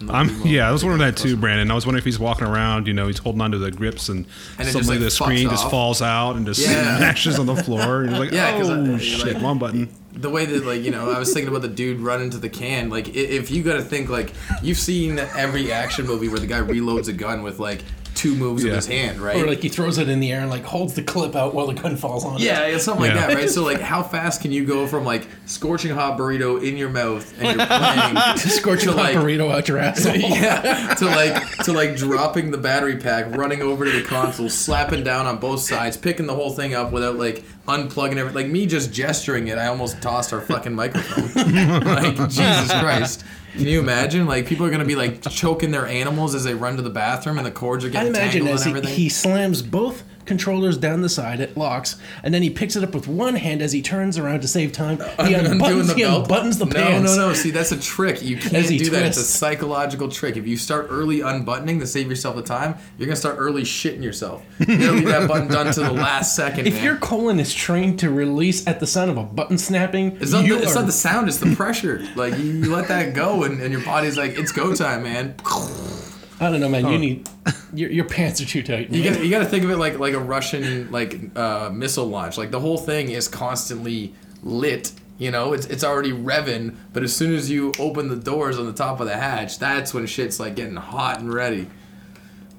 [0.08, 1.70] I'm yeah, I was wondering that too, Brandon.
[1.70, 4.26] I was wondering if he's walking around, you know, he's holding onto the grips and,
[4.58, 6.96] And suddenly like, the screen fucks just falls out and just Yeah.
[6.98, 8.02] smashes on the floor.
[8.02, 9.88] And you're like, Yeah, oh I- shit, like- one button.
[10.14, 12.48] the way that like you know i was thinking about the dude running to the
[12.48, 14.32] can like if you gotta think like
[14.64, 17.84] you've seen every action movie where the guy reloads a gun with like
[18.18, 18.70] two moves Yeah.
[18.70, 20.94] with his hand right Or like he throws it in the air and like holds
[20.94, 22.34] the clip out while the gun falls on.
[22.34, 22.40] it.
[22.40, 23.28] yeah it's something like Yeah.
[23.28, 26.76] that right so like how fast can you go from like scorching hot burrito in
[26.76, 30.16] your mouth and you're playing scorching to hot like burrito out your asshole.
[30.16, 35.04] yeah, to like to like dropping the battery pack, running over to the console, slapping
[35.04, 38.34] down on both sides, picking the whole thing up without like unplugging everything.
[38.34, 41.24] Like me just gesturing it, I almost tossed our fucking microphone.
[41.84, 43.24] like Jesus Christ.
[43.52, 44.26] Can you imagine?
[44.26, 47.38] Like people are gonna be like choking their animals as they run to the bathroom,
[47.38, 48.96] and the cords are getting I imagine tangled as and he, everything.
[48.96, 52.94] he slams both controllers down the side, it locks, and then he picks it up
[52.94, 54.98] with one hand as he turns around to save time.
[55.28, 57.16] He Un- unbuttons, he unbuttons the no, pants.
[57.16, 57.34] No, no, no.
[57.34, 58.22] See, that's a trick.
[58.22, 59.06] You can't do that.
[59.06, 60.36] It's a psychological trick.
[60.36, 64.02] If you start early unbuttoning to save yourself the time, you're gonna start early shitting
[64.02, 64.44] yourself.
[64.58, 66.66] You're gonna leave that button done to the last second.
[66.66, 66.84] If man.
[66.84, 70.44] your colon is trained to release at the sound of a button snapping, It's not,
[70.44, 72.06] the, it's not the sound, it's the pressure.
[72.14, 75.34] Like you, you let that go, and, and your body's like, it's go time, man.
[76.40, 76.86] I don't know, man.
[76.88, 77.28] You need
[77.74, 78.90] your, your pants are too tight.
[78.90, 79.14] You man.
[79.14, 82.38] got you to think of it like like a Russian like uh, missile launch.
[82.38, 84.92] Like the whole thing is constantly lit.
[85.18, 88.66] You know, it's it's already revving, but as soon as you open the doors on
[88.66, 91.68] the top of the hatch, that's when shit's like getting hot and ready.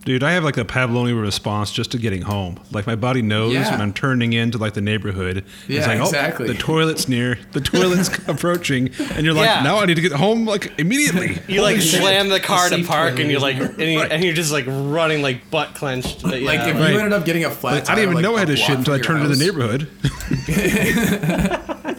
[0.06, 2.58] Dude, I have like a Pavlovian response just to getting home.
[2.72, 3.70] Like my body knows Yeah.
[3.70, 5.44] when I'm turning into like the neighborhood.
[5.68, 6.46] Yeah, it's like, oh, exactly.
[6.50, 7.38] Oh, the toilet's near.
[7.52, 9.62] The toilet's approaching, and you're like, Yeah.
[9.62, 11.38] now I need to get home like immediately.
[11.50, 12.00] You like shit.
[12.02, 14.52] slam the car The to park, toilet and you're like, and, you, and you're just
[14.52, 16.24] like running like butt clenched.
[16.24, 16.92] But, Like if Right.
[16.94, 18.56] you ended up getting a flat Like, I didn't even like, know I had to
[18.56, 19.88] shit until I turned your into the neighborhood.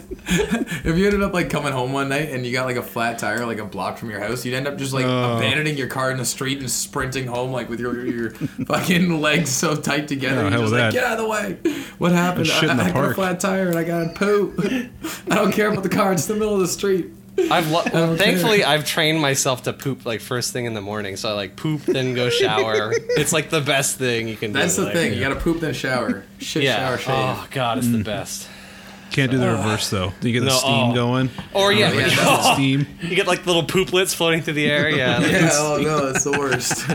[0.83, 3.19] If you ended up like coming home one night and you got like a flat
[3.19, 5.37] tire like a block from your house, you'd end up just like Oh.
[5.37, 8.29] abandoning your car in the street and sprinting home like with your your
[8.65, 10.43] fucking legs so tight together.
[10.43, 10.93] Yeah, You're just like, that.
[10.93, 11.81] get out of the way.
[11.97, 12.47] What happened?
[12.47, 14.59] Shit I, in the I got a flat tire and I got to poop.
[15.29, 16.13] I don't care about the car.
[16.13, 17.07] It's the middle of the street.
[17.49, 18.67] I've lo- don't thankfully care.
[18.67, 21.15] I've trained myself to poop like first thing in the morning.
[21.15, 22.91] So I like poop then go shower.
[22.93, 24.59] it's like the best thing you can do.
[24.59, 25.13] That's the like- thing.
[25.13, 26.23] You got to poop then shower.
[26.39, 26.75] Shit, Yeah.
[26.77, 27.15] shower, shave.
[27.15, 28.03] Oh god, it's the mm.
[28.03, 28.47] best.
[29.11, 30.13] Can't do the reverse though.
[30.21, 30.93] Then you get the No, steam oh.
[30.93, 31.29] going.
[31.53, 32.87] Or yeah, yeah, like, that's Steam.
[33.01, 34.89] you get like little pooplets floating through the air.
[34.89, 35.17] Yeah.
[35.19, 36.89] like, Yeah, oh no, it's the worst.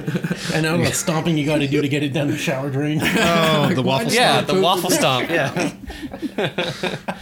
[0.55, 3.01] and now the stomping you got to do to get it down the shower drain.
[3.03, 4.11] Oh, the waffle.
[4.11, 4.47] yeah, stomp.
[4.49, 5.29] the waffle stomp.
[5.31, 5.73] Yeah.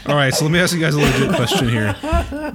[0.06, 1.96] All right, so let me ask you guys a legit question here.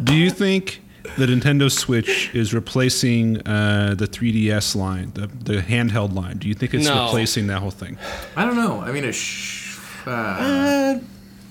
[0.04, 0.82] Do you think
[1.17, 6.38] the Nintendo Switch is replacing uh, the 3DS line, the, the handheld line?
[6.38, 7.06] Do you think it's No.
[7.06, 7.97] replacing that whole thing?
[8.36, 8.82] I don't know.
[8.82, 10.99] I mean, a sh- uh, Uh,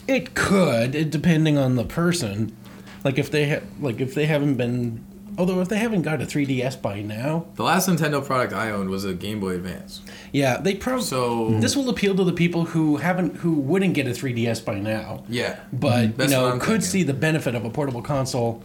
[0.08, 2.56] it could, it, depending on the person.
[3.04, 5.04] Like if they ha- like if they haven't been,
[5.38, 8.90] although if they haven't got a 3DS by now, the last Nintendo product I owned
[8.90, 10.00] was a Game Boy Advance.
[10.32, 11.04] yeah, they probably.
[11.04, 14.80] So this will appeal to the people who haven't, who wouldn't get a 3DS by
[14.80, 16.02] now, yeah, but mm-hmm.
[16.02, 16.80] you That's what know I'm could thinking.
[16.82, 18.62] see the benefit of a portable console.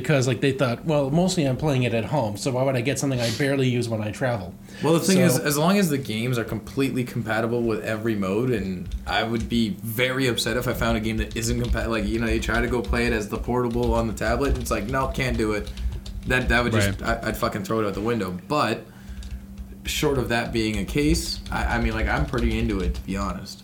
[0.00, 2.82] Because like they thought, well, mostly I'm playing it at home, so why would I
[2.82, 4.54] get something I barely use when I travel?
[4.82, 8.14] Well, the thing So- is, as long as the games are completely compatible with every
[8.14, 11.92] mode, and I would be very upset if I found a game that isn't compatible.
[11.92, 14.58] Like you know, you try to go play it as the portable on the tablet,
[14.58, 15.72] it's like no, can't do it.
[16.26, 17.22] That that would just Right.
[17.24, 18.36] I, I'd fucking throw it out the window.
[18.48, 18.84] But
[19.84, 23.00] short of that being a case, I, I mean, like I'm pretty into it to
[23.02, 23.62] be honest.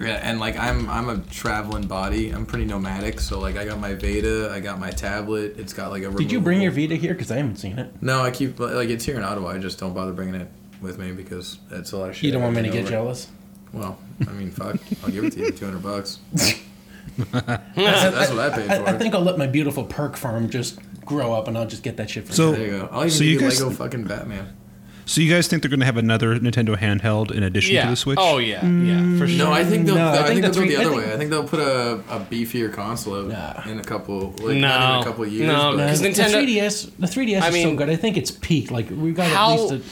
[0.00, 2.30] Yeah, and like I'm I'm a traveling body.
[2.30, 5.56] I'm pretty nomadic, so like I got my Vita, I got my tablet.
[5.58, 6.10] It's got like a.
[6.10, 7.14] Did you bring your removable- Vita here?
[7.14, 7.92] Because I haven't seen it.
[8.02, 9.50] no, I keep like it's here in Ottawa.
[9.50, 10.48] I just don't bother bringing it
[10.80, 12.24] with me because it's a lot of shit.
[12.24, 12.90] You don't want me to I get over.
[12.90, 13.28] jealous.
[13.72, 16.18] Well, I mean, fuck, I'll give it to you, two hundred bucks.
[16.32, 17.32] that's,
[17.74, 18.88] that's what I paid for.
[18.88, 21.82] I, I think I'll let my beautiful perk farm just grow up, and I'll just
[21.82, 22.88] get that shit for So- there you go.
[22.90, 24.56] I'll even So give you you guys- Lego fucking Batman.
[25.04, 27.96] So you guys think they're going to have another Nintendo handheld in addition to the
[27.96, 28.18] Switch?
[28.20, 28.64] Oh yeah.
[28.64, 29.18] Yeah.
[29.18, 29.38] For sure.
[29.46, 29.96] No, I think they'll.
[29.96, 31.12] No, I I, think think, the they'll go three- the I other think- way.
[31.12, 33.62] I think they'll put a, a beefier console Nah.
[33.68, 34.94] in a couple, like not No.
[34.96, 35.46] in a couple years.
[35.46, 37.90] No, but- because the Nintendo- 3DS, the 3DS I is so good.
[37.90, 38.70] I think it's peak.
[38.70, 39.84] Like we've got How- at least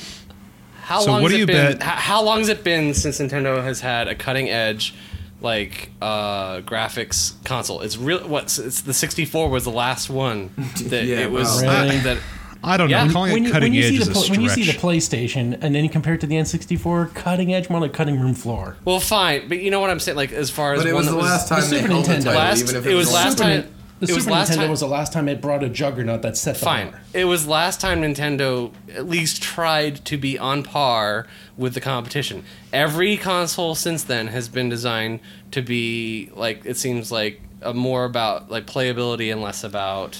[0.83, 1.73] How So long what has do it you been?
[1.79, 4.95] bet- How, how long has it been since Nintendo has had a cutting edge,
[5.41, 7.81] like uh, graphics console?
[7.83, 8.27] It's real.
[8.27, 8.45] What?
[8.59, 10.51] It's the 64 was the last one
[10.87, 11.83] that Yeah, it was wow.
[11.85, 11.99] Really?
[11.99, 12.19] that.
[12.63, 13.05] I don't Yeah.
[13.05, 13.13] know.
[13.13, 14.37] Calling when it you, cutting when you edge see is the a pl- stretch.
[14.39, 17.71] when you see the PlayStation and then you compare it to the N64, cutting edge
[17.71, 18.77] more like cutting room floor.
[18.85, 20.17] Well, fine, but you know what I'm saying.
[20.17, 22.05] Like as far as But it was that the last time the Super Nintendo.
[22.25, 23.49] title, Last, even if it was was last time.
[23.51, 23.67] Nin-
[24.01, 24.71] The it was Super last Nintendo time.
[24.71, 26.91] was the last time it brought a juggernaut that set the Fine.
[26.93, 27.01] bar.
[27.13, 31.27] It was last time Nintendo at least tried to be on par
[31.59, 32.43] with the competition.
[32.73, 38.07] Every console since then has been designed to be like it seems like a more
[38.07, 40.17] about like playability and less about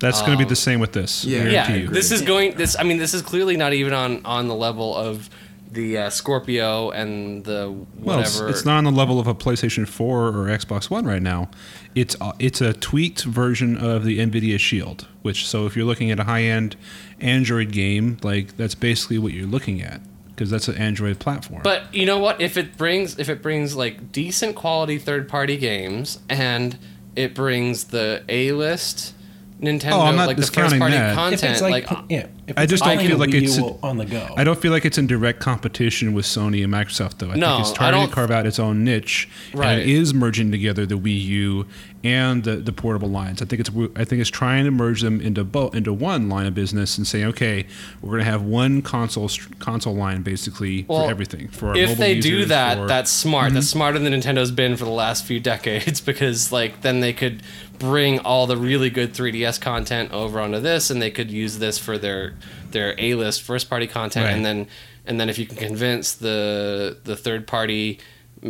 [0.00, 1.24] That's going to be the same with this.
[1.24, 1.44] yeah.
[1.44, 1.74] yeah.
[1.74, 1.88] you.
[1.88, 4.96] This is going this I mean this is clearly not even on on the level
[4.96, 5.30] of
[5.72, 8.04] the uh, Scorpio and the whatever.
[8.04, 11.22] Well, it's, it's not on the level of a PlayStation 4 or Xbox One right
[11.22, 11.48] now.
[11.94, 16.10] It's uh, it's a tweaked version of the Nvidia Shield, which so if you're looking
[16.10, 16.76] at a high-end
[17.20, 21.60] Android game, like that's basically what you're looking at because that's an Android platform.
[21.62, 22.40] But you know what?
[22.40, 26.78] If it brings if it brings like decent quality third party games and
[27.14, 29.14] it brings the A list
[29.60, 31.10] Nintendo Oh, I'm not like the first discounting party that.
[31.10, 33.98] If content it's like, like, yeah, I just don't feel like Wii it's- U on
[33.98, 34.26] the go.
[34.36, 37.30] I don't feel like it's in direct competition with Sony and Microsoft, though.
[37.30, 39.78] I No, think it's trying to carve out its own niche, and Right.
[39.78, 41.66] it is merging together the Wii U
[42.02, 43.42] and the, the portable lines.
[43.42, 46.46] I think it's I think it's trying to merge them into both into one line
[46.46, 47.66] of business and saying, okay,
[48.00, 49.28] we're going to have one console
[49.58, 51.48] console line basically Well, for everything.
[51.48, 53.52] For our if mobile they do that, for- that's smart.
[53.52, 53.78] That's Mm-hmm.
[53.78, 57.42] smarter than Nintendo's been for the last few decades because like then they could
[57.78, 61.78] bring all the really good 3DS content over onto this, and they could use this
[61.78, 62.34] for their
[62.70, 64.34] their A list first party content, Right.
[64.34, 64.66] and then
[65.06, 67.98] and then if you can convince the the third party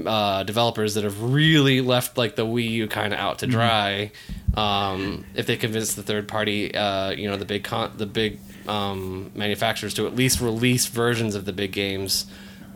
[0.07, 3.53] uh, developers that have really left like the Wii U kind of out to Mm-hmm.
[3.53, 4.12] dry,
[4.55, 8.38] um, if they convince the third party, uh, you know, the big con- the big
[8.68, 12.26] um, manufacturers to at least release versions of the big games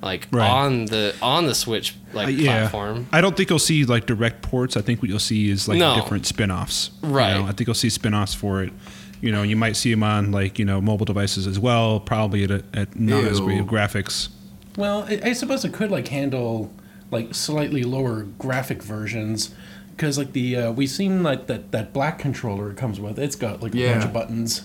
[0.02, 0.48] like Right.
[0.48, 3.06] on the on the Switch like Uh, yeah, platform.
[3.12, 4.76] I don't think you'll see like direct ports.
[4.76, 5.94] I think what you'll see is like No.
[5.94, 6.90] different spin-offs.
[7.02, 7.34] you Right.
[7.34, 7.44] know?
[7.44, 8.72] I think you'll see spin-offs for it.
[9.20, 12.44] You know, you might see them on like you know mobile devices as well, probably
[12.44, 14.28] at, a, at not as great graphics.
[14.76, 16.70] Well, I, I suppose it could like handle
[17.10, 19.54] like slightly lower graphic versions
[19.90, 23.18] because like the uh, we've seen like that that black controller it comes with.
[23.18, 24.62] It's got like a bunch of buttons,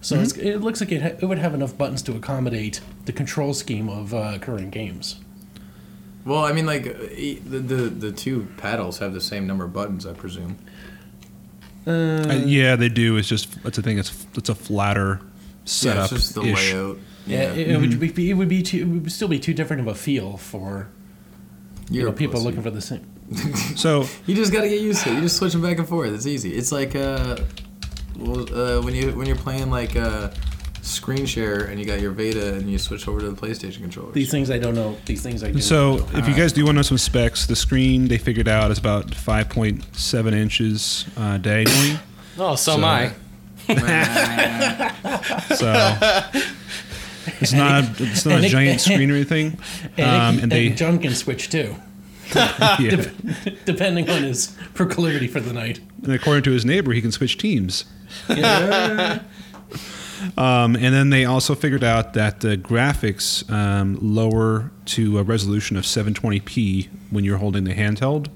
[0.00, 0.22] so Mm-hmm.
[0.24, 3.54] it's, it looks like it, ha- it would have enough buttons to accommodate the control
[3.54, 5.16] scheme of uh, current games.
[6.24, 9.72] Well, I mean, like e- the, the the two paddles have the same number of
[9.72, 10.58] buttons, I presume.
[11.86, 13.16] Uh, yeah, they do.
[13.16, 13.98] It's just it's a thing.
[13.98, 15.26] It's it's a flatter Yeah,
[15.64, 16.04] setup.
[16.04, 16.98] it's just the layout.
[17.26, 19.80] Yeah, it, it would be it would be too, it would still be too different
[19.82, 20.88] of a feel for
[21.90, 22.44] you know people pussy.
[22.46, 23.06] looking for the same.
[23.76, 25.14] So You just gotta get used to it.
[25.14, 26.12] You just switch them back and forth.
[26.12, 26.54] It's easy.
[26.54, 27.36] It's like uh,
[28.18, 30.30] well, uh, when you when you're playing like uh,
[30.82, 34.12] screen share and you got your Vita and you switch over to the PlayStation controller.
[34.12, 34.96] These things I don't know.
[35.04, 35.60] These things I do.
[35.60, 36.18] so not know.
[36.20, 38.78] if you guys do want to know some specs, the screen they figured out is
[38.78, 41.98] about 5.7 inches uh, diagonally.
[42.38, 43.12] Oh, so, am I.
[45.56, 45.72] So
[47.40, 49.58] it's not a, it's not a giant screen or anything.
[49.96, 50.06] and,
[50.38, 51.74] Um, and they John can switch too,
[52.34, 53.10] yeah.
[53.64, 55.80] depending on his proclivity for the night.
[56.02, 57.84] and according to his neighbor, he can switch teams.
[60.38, 65.76] Um, and then they also figured out that the graphics um, lower to a resolution
[65.76, 68.28] of 720p when you're holding the handheld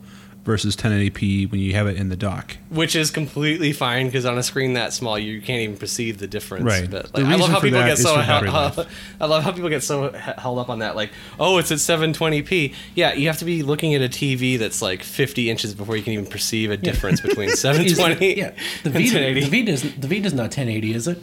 [0.45, 2.57] versus 1080p when you have it in the dock.
[2.70, 6.26] Which is completely fine because on a screen that small, you can't even perceive the
[6.26, 6.64] difference.
[6.64, 6.91] Right.
[6.91, 8.86] But The like, I love how people get so for hel-
[9.20, 10.97] I love how people get so held up on that.
[10.97, 12.74] Like, oh, it's at 720p.
[12.95, 16.03] Yeah, you have to be looking at a TV that's like 50 inches before you
[16.03, 18.51] can even perceive a difference between 720 yeah,
[18.82, 19.41] the and Vita, 1080.
[19.41, 21.22] the Vita's the Vita's not 1080, is it?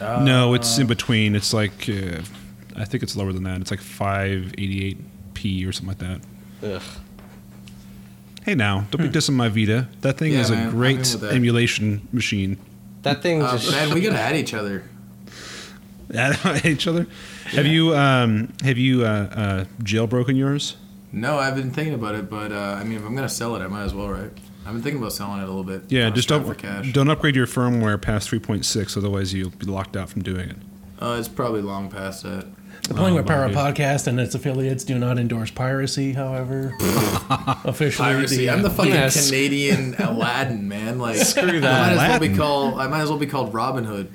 [0.00, 1.34] no, it's in between.
[1.36, 2.20] It's like uh,
[2.76, 3.60] I think it's lower than that.
[3.60, 6.20] It's like 588p or something like that.
[6.76, 6.82] Ugh.
[8.44, 9.88] Hey, now don't be dissing my Vita.
[10.02, 11.32] That thing Yeah, is man, a I'm in great with that.
[11.32, 12.58] emulation machine.
[13.02, 13.70] That thing Uh, just.
[13.70, 14.84] man, we gotta add each other.
[16.14, 17.06] At each other.
[17.46, 20.76] Have you um, have you uh, uh, jailbroken yours?
[21.12, 23.60] No, I've been thinking about it, but uh, I mean, if I'm gonna sell it,
[23.62, 24.30] I might as well, right?
[24.66, 25.84] I've been thinking about selling it a little bit.
[25.90, 26.92] Yeah, on just strap don't for cash.
[26.92, 30.56] don't upgrade your firmware past 3.6, otherwise you'll be locked out from doing it.
[31.00, 32.46] Uh, it's probably long past that.
[32.88, 36.12] The Playing with Oh, Power podcast and its affiliates do not endorse piracy.
[36.12, 36.74] However,
[37.64, 38.36] officially, Piracy.
[38.36, 39.26] the, I'm the uh, fucking Yes.
[39.26, 40.98] Canadian Aladdin, man.
[40.98, 41.62] Like Screw I that.
[41.62, 42.36] might as well be Aladdin.
[42.36, 42.78] called.
[42.78, 44.10] I might as well be called Robin Hood.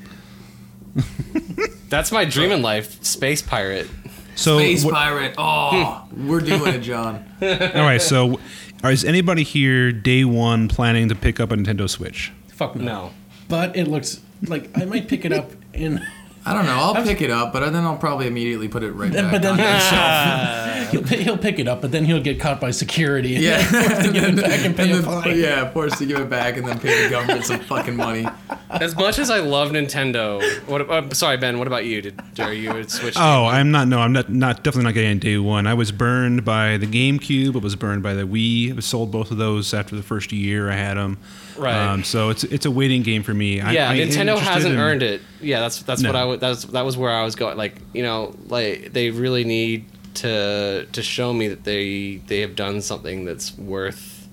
[1.90, 3.04] That's my dream in life.
[3.04, 3.88] Space pirate.
[4.36, 5.34] So, Space what- pirate.
[5.38, 7.26] Oh, we're doing it, John.
[7.42, 8.02] all right.
[8.02, 8.40] So,
[8.84, 12.32] is anybody here day one planning to pick up a Nintendo Switch?
[12.50, 12.84] fuck no.
[12.86, 13.12] No.
[13.48, 16.06] But it looks like I might pick it up in
[16.46, 16.72] I don't know.
[16.78, 19.32] I'll pick it up, but then I'll probably immediately put it right back.
[19.32, 22.60] but then on the he'll, he'll, he'll pick it up, but then he'll get caught
[22.62, 23.36] by security.
[23.36, 25.38] And Yeah, forced to give it back and pay a then- fine.
[25.40, 28.26] yeah, forced to give it back and then pay the government some fucking money.
[28.70, 30.90] As much as I love Nintendo, what?
[30.90, 31.58] Uh, sorry, Ben.
[31.58, 32.02] What about you?
[32.02, 33.16] Did are you a Switch?
[33.18, 33.88] Oh, I'm not.
[33.88, 34.30] No, I'm not.
[34.30, 35.68] Not definitely not getting it day one.
[35.68, 37.56] I was burned by the GameCube.
[37.56, 38.78] I was burned by the Wii.
[38.78, 41.18] I sold both of those after the first year I had them.
[41.60, 41.76] Right.
[41.76, 43.62] Um, so it's it's a waiting game for me.
[43.62, 45.22] I, yeah, I Nintendo interested hasn't in- earned it.
[45.42, 46.10] Yeah, that's that's No.
[46.10, 46.64] what I was.
[46.66, 47.58] That was where I was going.
[47.58, 49.86] Like you know, like they really need
[50.16, 54.28] to to show me that they they have done something that's worth.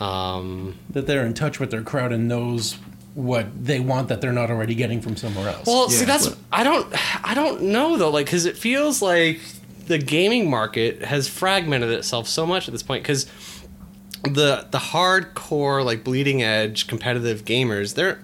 [0.00, 2.76] Um, That they're in touch with their crowd and knows
[3.14, 5.66] what they want that they're not already getting from somewhere else.
[5.66, 6.06] well, see, Yeah.
[6.06, 6.86] that's I don't
[7.24, 8.10] I don't know though.
[8.10, 9.40] Like, because it feels like
[9.86, 13.02] the gaming market has fragmented itself so much at this point.
[13.02, 13.26] Because
[14.24, 18.20] the the hardcore like bleeding edge competitive gamers they're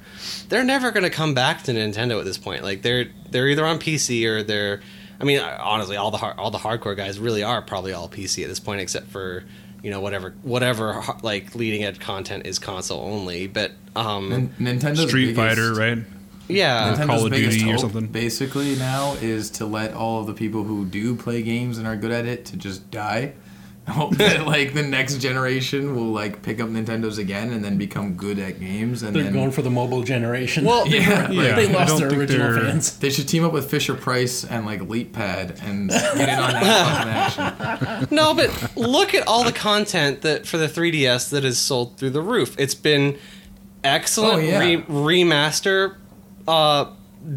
[0.49, 3.67] they're never going to come back to Nintendo at this point like they're they're either
[3.67, 4.81] on PC or they're
[5.21, 8.43] I mean honestly all the har- all the hardcore guys really are probably all PC
[8.45, 9.45] at this point except for
[9.83, 14.29] you know whatever whatever like leading edge content is console only but um
[14.59, 15.99] Nin- Nintendo's Street biggest- Fighter, right?
[16.47, 18.07] yeah Nintendo's Call of biggest Duty or something.
[18.07, 21.97] Basically, now is to let all of the people who do play games and are
[21.97, 23.33] good at it to just die.
[23.89, 28.15] Hope that like the next generation will like pick up Nintendos again and then become
[28.15, 30.65] good at games and they're then going for the mobile generation.
[30.65, 31.55] well yeah, like, Yeah.
[31.57, 32.99] they lost their original they're- fans.
[32.99, 37.33] They should team up with Fisher Price and like LeapPad and get in on that
[37.33, 38.09] fucking action.
[38.15, 42.11] no, but look at all the content that for the 3DS that is sold through
[42.11, 42.55] the roof.
[42.59, 43.17] It's been
[43.85, 44.59] excellent Oh, yeah.
[44.59, 45.97] re- remaster
[46.47, 46.91] uh,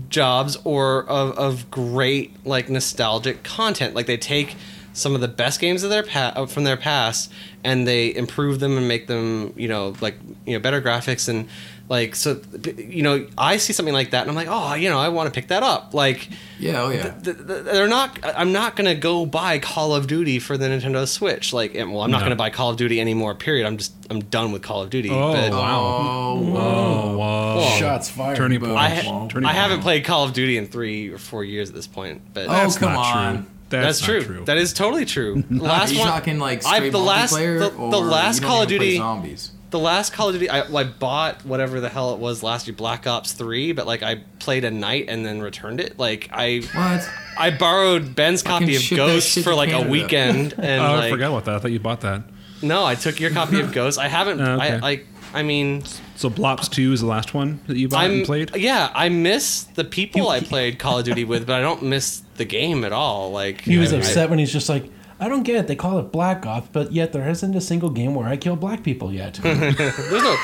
[0.09, 3.95] jobs or of, of great like nostalgic content.
[3.95, 4.55] Like they take
[4.93, 7.31] some of the best games of their pa- uh, from their past
[7.63, 10.15] and they improve them and make them you know like
[10.45, 11.47] you know better graphics and
[11.89, 12.39] like so
[12.77, 15.27] you know I see something like that and I'm like oh you know I want
[15.27, 16.29] to pick that up like
[16.59, 17.11] Yeah, oh yeah.
[17.11, 21.07] th- th- they're not i'm not gonna go buy call of duty for the nintendo
[21.07, 22.25] switch like and- well i'm not No.
[22.25, 25.09] gonna buy call of duty anymore period i'm just i'm done with call of duty
[25.09, 25.79] Oh, but wow.
[25.81, 27.57] Oh, Oh, wow.
[27.57, 28.37] Well, Shots fired.
[28.37, 28.71] Turning point.
[28.73, 31.75] I, ha- Turning I haven't played call of duty in three or four years at
[31.75, 33.35] this point but Oh, That's come not on.
[33.37, 33.45] True.
[33.71, 34.19] That's, That's, true.
[34.19, 34.45] not true.
[34.45, 37.33] that is totally true The Are last you one talking like I- straight the last-
[37.33, 39.51] the- the last Call of Duty- zombies?
[39.71, 42.75] the last Call of Duty, I, I bought whatever the hell it was last year,
[42.75, 45.97] Black Ops Three, but like I played a night and then returned it.
[45.97, 47.09] Like I, What?
[47.37, 51.09] I borrowed Ben's copy of Ghost for to like a weekend, and Oh, like, I
[51.09, 51.55] forgot about that.
[51.55, 52.23] I thought you bought that.
[52.61, 53.97] No, I took your copy of Ghost.
[53.97, 54.41] I haven't.
[54.41, 54.73] Oh, okay.
[54.73, 55.07] I like.
[55.33, 55.83] I mean,
[56.17, 58.53] So Blops Two is the last one that you bought I'm and played.
[58.57, 62.23] Yeah, I miss the people I played Call of Duty with, but I don't miss
[62.41, 63.31] the game at all.
[63.31, 64.85] Like He was I- I- upset when he's just like,
[65.19, 65.67] I don't get it.
[65.67, 68.55] They call it Black Ops, but yet there isn't a single game where I kill
[68.55, 69.35] black people yet.
[69.43, 69.77] there's
[70.11, 70.35] no,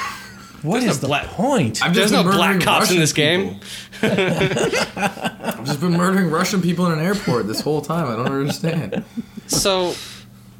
[0.61, 1.83] What There's is no the black- point?
[1.83, 3.59] I've there's just no black murdering cops in this game.
[4.03, 8.07] I've just been murdering Russian people in an airport this whole time.
[8.07, 9.03] I don't understand.
[9.49, 9.93] So,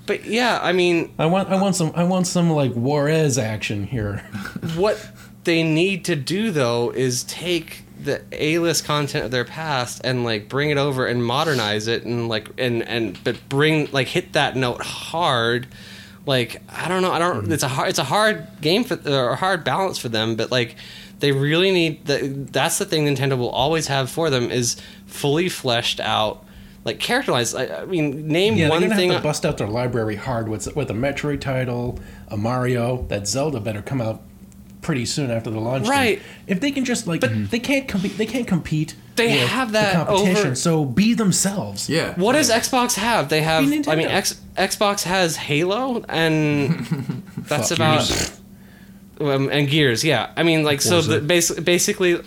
[0.06, 3.84] but yeah, I mean, I want, I want some, I want some like Juarez action
[3.86, 4.20] here.
[4.78, 5.10] what
[5.44, 10.50] they need to do though is take the A-list content of their past and like
[10.50, 14.56] bring it over and modernize it and like and and but bring like hit that
[14.56, 15.68] note hard
[16.26, 17.52] like I don't know I don't mm-hmm.
[17.52, 20.50] it's a hard it's a hard game for or a hard balance for them but
[20.50, 20.76] like
[21.20, 22.52] they really need that.
[22.52, 26.44] that's the thing Nintendo will always have for them is fully fleshed out
[26.86, 29.68] like characterized I, I mean name Yeah, one they're thing have to bust out their
[29.68, 32.00] library hard with with a Metroid title,
[32.30, 33.04] a Mario.
[33.10, 34.22] That Zelda better come out
[34.82, 35.84] pretty soon after the launch.
[35.86, 35.90] date.
[35.90, 36.22] Right.
[36.48, 38.18] If they can just like, but they can't compete.
[38.18, 38.96] They can't compete.
[39.16, 40.46] They with have the that competition.
[40.48, 41.90] over- So be themselves.
[41.90, 42.14] Yeah.
[42.16, 43.30] What does Xbox have?
[43.30, 43.68] They have.
[43.68, 48.08] Be I mean, X, Xbox has Halo, and that's Fuck about.
[48.08, 48.42] Gears.
[49.20, 50.32] Um, and Gears, yeah.
[50.38, 52.20] I mean, like, so the basic, basically,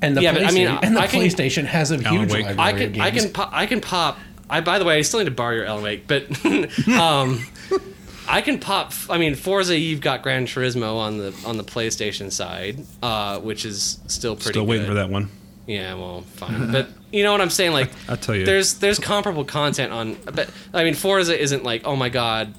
[0.00, 2.18] And the Yeah, but I mean, PlayStation, and the I can- PlayStation has a Alan
[2.18, 2.46] huge Wake.
[2.46, 3.04] library I of can, games.
[3.04, 4.18] I can, pop, I can pop.
[4.50, 6.24] I, by the way, I still need to borrow your Alan Wake, but
[6.88, 7.46] um,
[8.28, 8.92] I can pop.
[9.10, 13.64] I mean, Forza, you've got Gran Turismo on the on the PlayStation side, uh, which
[13.64, 14.50] is still pretty.
[14.50, 14.90] Still waiting good.
[14.90, 15.28] for that one.
[15.66, 16.72] Yeah, well, fine.
[16.72, 17.72] But you know what I'm saying?
[17.72, 18.44] Like, I'll tell you.
[18.44, 20.14] there's there's comparable content on.
[20.24, 22.54] But I mean, Forza isn't like, oh my god.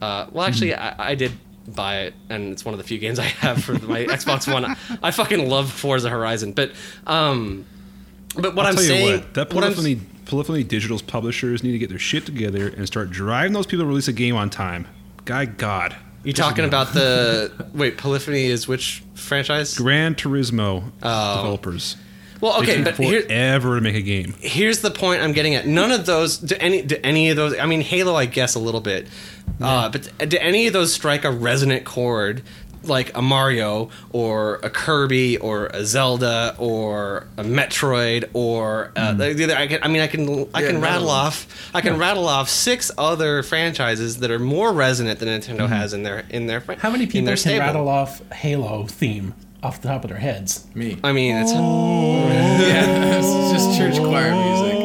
[0.00, 1.00] Uh, well, actually, Mm-hmm.
[1.00, 1.32] I, I did
[1.66, 4.76] buy it, and it's one of the few games I have for my Xbox One.
[5.02, 6.72] I fucking love Forza Horizon, but
[7.06, 7.64] um,
[8.34, 11.72] but what I'll I'm tell saying, you what, that what I'm- Polyphony, Digital's publishers need
[11.72, 14.50] to get their shit together and start driving those people to release a game on
[14.50, 14.86] time.
[15.24, 15.96] Guy, God.
[16.24, 19.76] you talking about the wait, Polyphony is which franchise?
[19.76, 21.36] Gran Turismo Oh.
[21.36, 21.96] developers.
[22.40, 24.34] Well, okay, but here, forever to make a game.
[24.40, 25.66] here's the point I'm getting at.
[25.66, 27.58] None of those, do any, do any of those?
[27.58, 29.08] I mean, Halo, I guess a little bit,
[29.58, 32.42] uh, but do any of those strike a resonant chord
[32.88, 39.32] like a Mario or a Kirby or a Zelda or a Metroid or uh, the-
[39.34, 40.60] the other- I, can, I mean I can I.
[40.62, 44.72] Yeah, can rattle of off I can rattle off six other franchises that are more
[44.72, 46.72] resonant than Nintendo has in their in their fr-.
[46.74, 47.60] How many in people their can stable.
[47.66, 50.66] rattle off Halo theme off the top of their heads?
[50.74, 50.98] Me.
[51.04, 51.52] I mean it's
[52.66, 54.76] Yeah, it's just church choir music.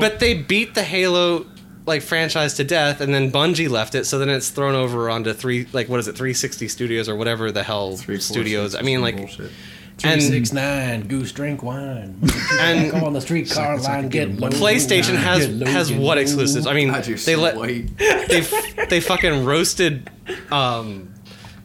[0.00, 1.46] but they beat the Halo
[1.86, 5.32] like franchise to death and then Bungie left it so then it's thrown over onto
[5.32, 8.82] three like what is it 360 studios or whatever the hell Three, four, studios six,
[8.82, 9.50] I mean like bullshit.
[9.98, 12.20] Three And- six nine, goose drink wine.
[12.60, 14.50] and Go on the streetcar line, get low.
[14.50, 16.66] PlayStation has Get low, has what exclusives?
[16.66, 17.96] I mean, God, you're they so let white.
[17.98, 20.10] they f- they fucking roasted,
[20.52, 21.14] um,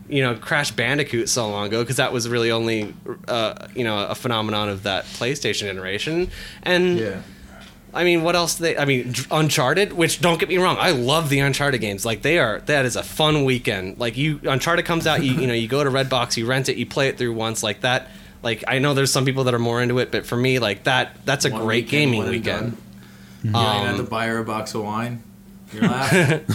[0.07, 2.93] you know, Crash Bandicoot so long ago because that was really only,
[3.28, 6.30] uh, you know, a phenomenon of that PlayStation generation.
[6.63, 7.22] And Yeah.
[7.94, 8.56] I mean, what else?
[8.56, 9.94] They I mean, Uncharted.
[9.94, 12.06] Which don't get me wrong, I love the Uncharted games.
[12.06, 12.62] Like they are.
[12.68, 14.00] That is a fun weekend.
[14.00, 15.24] Like you, Uncharted comes out.
[15.24, 17.64] You you know, you go to Redbox, you rent it, you play it through once.
[17.64, 18.10] Like that.
[18.44, 20.84] Like I know there's some people that are more into it, but for me, like
[20.86, 22.62] that, that's a One great weekend, gaming one and weekend.
[22.72, 22.78] done.
[23.44, 25.24] You had to Um, buy her a box of wine.
[25.74, 26.45] You're laughing.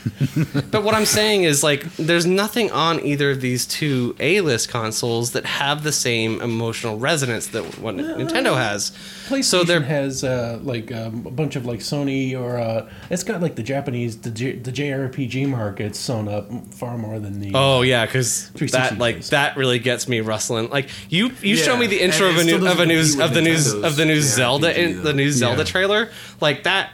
[0.70, 5.32] But what I'm saying is like there's nothing on either of these two A-list consoles
[5.32, 8.92] that have the same emotional resonance that what Nintendo has.
[9.28, 13.24] PlayStation So they're has uh, like um, a bunch of like Sony or uh, it's
[13.24, 17.52] got like the Japanese the, J, the JRPG market sewn up far more than the.
[17.54, 19.30] Oh yeah, because that like days.
[19.30, 20.68] that really gets me rustling.
[20.70, 23.18] Like you, you show me the intro it of a still new of a doesn't
[23.18, 25.64] new of the with new of the new JRPG Zelda in the new Zelda Yeah.
[25.64, 26.10] trailer.
[26.40, 26.90] Like that,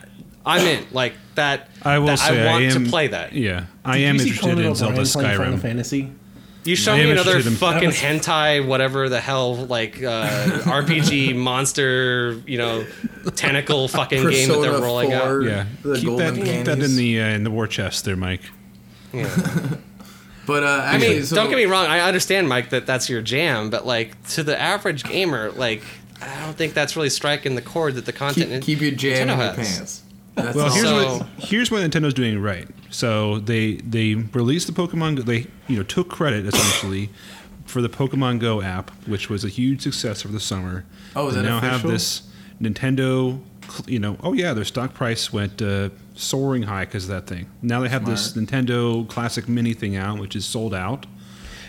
[0.46, 0.86] I'm in.
[0.92, 1.68] Like that.
[1.82, 3.32] I will that say I want am, to play that.
[3.32, 5.60] Yeah, I am you see interested Conan in O'Brien Zelda playing Final Skyrim.
[5.60, 6.12] Fantasy.
[6.64, 10.26] You show me another fucking That hentai, whatever the hell, like uh,
[10.64, 12.84] RPG monster, you know,
[13.36, 15.18] tentacle fucking game that they're rolling 4.
[15.18, 15.42] out.
[15.44, 18.42] Yeah, The keep that, keep that in the uh, in the war chest there, Mike.
[19.12, 19.74] Yeah.
[20.46, 21.86] But uh, I mean, so don't get me wrong.
[21.86, 25.82] I understand, Mike, that that's your jam, but like to the average gamer, like
[26.22, 28.62] I don't think that's really striking the chord that the content.
[28.62, 30.04] keep, keep your jam in your pants.
[30.36, 32.68] That's Well, here's So- what here's what Nintendo's doing right.
[32.90, 35.16] So they they released the Pokemon.
[35.16, 37.10] Go- They you know took credit essentially
[37.64, 40.84] for the Pokemon Go app, which was a huge success over the summer.
[41.16, 41.78] Oh, is they that now official?
[41.78, 42.22] have this
[42.60, 43.40] Nintendo.
[43.88, 47.46] You know, oh yeah, their stock price went uh, soaring high because of that thing.
[47.62, 51.06] Now they have this Nintendo Classic Mini thing out, which is sold out.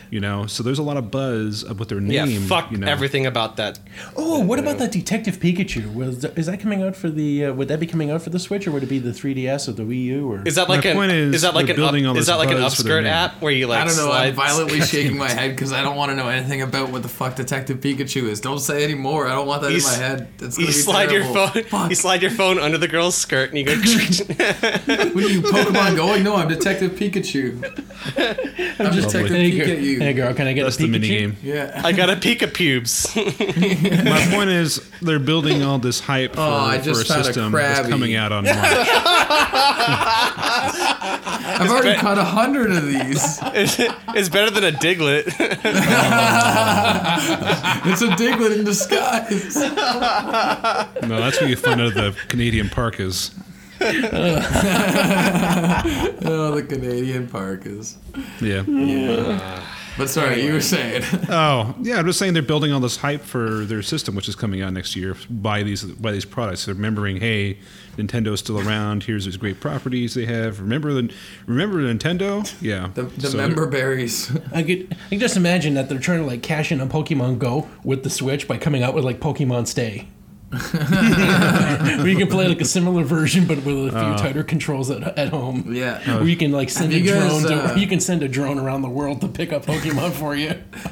[0.09, 2.41] You know, so there's a lot of buzz of with their Yeah, name.
[2.43, 2.87] fuck you know.
[2.87, 3.79] everything about that.
[4.15, 5.93] Oh, what about that Detective Pikachu?
[5.93, 7.45] Was is that coming out for the?
[7.45, 9.67] Uh, would that be coming out for the Switch or would it be the 3DS
[9.67, 10.31] or the Wii U?
[10.31, 12.27] Or Is that like My an point is, is that like an up, building is
[12.27, 14.05] that like an buzz for their upskirt app where you like I don't know.
[14.05, 17.03] slide I'm violently shaking my head because I don't want to know anything about what
[17.03, 18.39] the fuck Detective Pikachu is.
[18.39, 19.27] Don't say anymore.
[19.27, 20.27] I don't want that You in my head.
[20.37, 21.63] That's You gonna be slide your phone.
[21.63, 21.89] Fuck.
[21.89, 23.73] You slide your phone under the girl's skirt, and you go.
[25.17, 26.23] What are you, Pokemon going?
[26.23, 27.63] No, I'm Detective Pikachu.
[28.79, 29.67] I'm Detective hey, girl,
[29.97, 30.01] Pikachu.
[30.01, 30.91] hey girl, can I get That's a the Pikachu?
[30.91, 31.37] mini game.
[31.43, 31.81] Yeah.
[31.83, 33.13] I got a Pika pubes.
[34.05, 37.21] My point is, they're building all this hype for, Oh, I for just a found
[37.21, 37.89] a system that's Krabby.
[37.89, 38.57] coming out on March.
[41.59, 43.39] I've already caught a hundred of these.
[43.53, 43.77] it's,
[44.15, 45.25] it's better than a Diglett.
[47.85, 49.55] It's a Diglett in disguise.
[49.55, 53.31] no, that's what you find out the Canadian park is.
[53.79, 53.85] Oh,
[56.55, 57.97] the Canadian parkas.
[58.41, 58.63] Yeah.
[58.63, 59.61] Yeah.
[59.97, 61.03] But sorry, you were saying.
[61.29, 61.97] Oh, yeah.
[61.99, 64.71] I'm just saying they're building all this hype for their system, which is coming out
[64.73, 66.65] next year by these by these products.
[66.65, 67.57] They're remembering, hey,
[67.97, 69.03] Nintendo's still around.
[69.03, 70.59] Here's these great properties they have.
[70.61, 71.13] Remember the
[71.47, 72.49] remember Nintendo?
[72.61, 72.89] Yeah.
[72.93, 74.31] The, the So- member berries.
[74.53, 77.39] I could, I can just imagine that they're trying to like cash in on Pokemon
[77.39, 80.07] Go with the Switch by coming out with like Pokemon Stay.
[80.51, 85.03] Where you can play like a similar version, but with a few tighter controls at,
[85.17, 85.73] at home.
[85.73, 86.19] Yeah.
[86.19, 88.27] Where you can like send a Have guys, drone uh, to, you can send a
[88.29, 90.49] drone around the world to pick up Pokemon for you.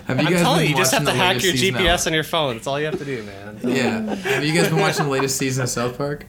[0.07, 1.45] Have you I'm guys telling been you, you just have watching to the hack latest
[1.45, 2.55] your season GPS of- on your phone.
[2.55, 3.59] That's all you have to do, man.
[3.65, 4.15] Yeah.
[4.15, 6.25] Have you guys been watching the latest season of South Park?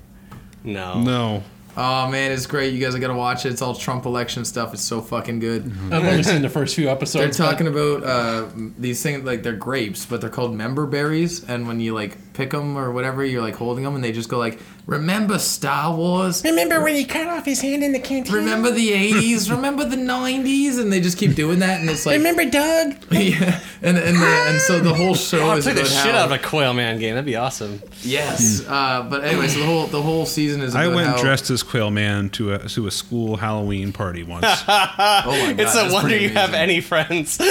[0.65, 1.01] No.
[1.03, 1.43] No.
[1.77, 2.73] Oh man, it's great.
[2.73, 3.53] You guys gotta watch it.
[3.53, 4.73] It's all Trump election stuff.
[4.73, 5.71] It's so fucking good.
[5.93, 7.37] I've only seen the first few episodes.
[7.37, 7.51] They're episodes.
[7.51, 8.49] talking about uh,
[8.79, 11.45] these things like they're grapes, but they're called member berries.
[11.45, 14.29] And when you like pick them or whatever, you're like holding them, and they just
[14.29, 16.45] go like, "Remember Star Wars?
[16.45, 18.35] Remember when he cut off his hand in the canteen?
[18.35, 19.51] Remember the '80s?
[19.57, 22.97] Remember the '90s?" And they just keep doing that, and it's like, Remember Doug?
[23.11, 23.61] yeah.
[23.83, 26.21] And and the, and so the whole show Oh, I'll is play the shit how,
[26.23, 27.15] out of a Quail Man game.
[27.15, 27.81] That'd be awesome.
[28.03, 28.63] yes.
[28.67, 30.75] Uh, but anyway, so the whole the whole season is.
[30.75, 34.45] I went how, dressed as Quail Man to a to a school Halloween party once.
[34.47, 37.39] Oh my god, It's a wonder pretty you have any friends.
[37.39, 37.47] But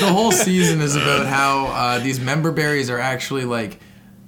[0.00, 3.80] the whole season is about how uh, these member berries are actually like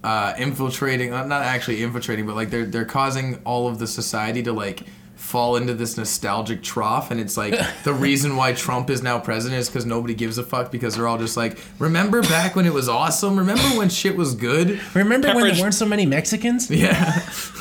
[0.02, 4.42] uh, infiltrating, uh, not actually infiltrating, but like they're they're causing all of the society
[4.42, 4.82] to like
[5.16, 7.54] fall into this nostalgic trough and it's like
[7.84, 11.08] the reason why Trump is now president is because nobody gives a fuck because they're
[11.08, 15.34] all just like remember back when it was awesome remember when shit was good Remember
[15.34, 16.70] when there weren't so many Mexicans?
[16.70, 16.94] yeah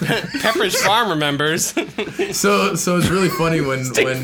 [0.01, 1.67] Pepperidge Farm remembers.
[2.37, 4.21] so so it's really funny when when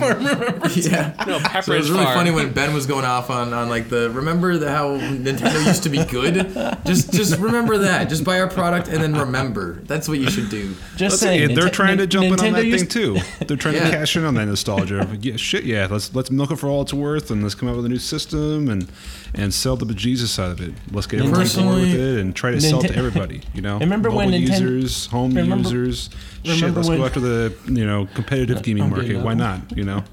[0.76, 2.18] yeah no, Pepperidge so it was really Farm.
[2.18, 5.84] funny when Ben was going off on, on like the remember the how Nintendo used
[5.84, 6.54] to be good
[6.86, 10.50] just just remember that just buy our product and then remember that's what you should
[10.50, 11.48] do Just Let's saying.
[11.50, 13.21] say they're Ninte- trying to jump in on that used- thing too.
[13.48, 13.86] They're trying Yeah.
[13.86, 15.08] to cash in on that nostalgia.
[15.22, 15.88] yeah, shit, yeah.
[15.90, 17.98] Let's let's milk it for all it's worth, and let's come up with a new
[18.00, 18.88] system and
[19.34, 20.74] and sell the bejesus out of it.
[20.92, 23.42] Let's get everyone on board with it and try to sell it to everybody.
[23.54, 26.10] You know, Remember Mobile when Ninten- users, home Remember- users.
[26.44, 29.18] shit, let's when- go after the you know competitive gaming market.
[29.22, 29.76] Why not?
[29.78, 30.04] You know.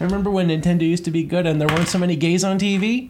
[0.00, 2.58] I remember when Nintendo used to be good and there weren't so many gays on
[2.58, 3.08] TV?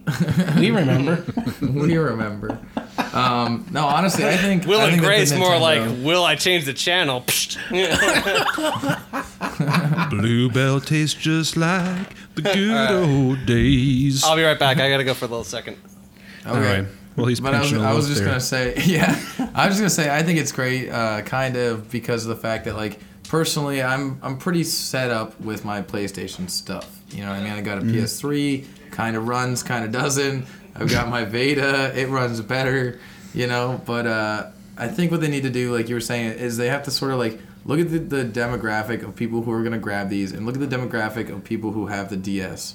[0.59, 1.25] we remember.
[1.61, 2.59] we remember
[3.13, 6.25] um, no honestly I think Will I and think that the Grace more like, will
[6.25, 7.25] I change the channel?
[10.11, 10.21] Psht.
[10.21, 14.25] Bluebell tastes just like the good old days.
[14.25, 14.79] I'll be right back.
[14.79, 15.77] I gotta go for a little second.
[16.47, 16.51] okay.
[16.51, 16.87] All right.
[17.17, 18.29] Well, he's But I was, pinching a I was just there.
[18.29, 19.09] gonna say, yeah,
[19.55, 22.37] I was just gonna say, I think it's great, uh, kind of because of the
[22.41, 27.01] fact that, like, personally, I'm I'm pretty set up with my PlayStation stuff.
[27.11, 27.53] You know what I mean?
[27.55, 27.97] I got a Mm-hmm.
[27.97, 30.47] PS3, kind of runs, kind of doesn't.
[30.77, 33.01] I've got my Vita, it runs better,
[33.35, 33.81] you know.
[33.85, 36.69] But uh, I think what they need to do, like you were saying, is they
[36.69, 39.79] have to sort of like look at the, the demographic of people who are gonna
[39.79, 42.75] grab these, and look at the demographic of people who have the DS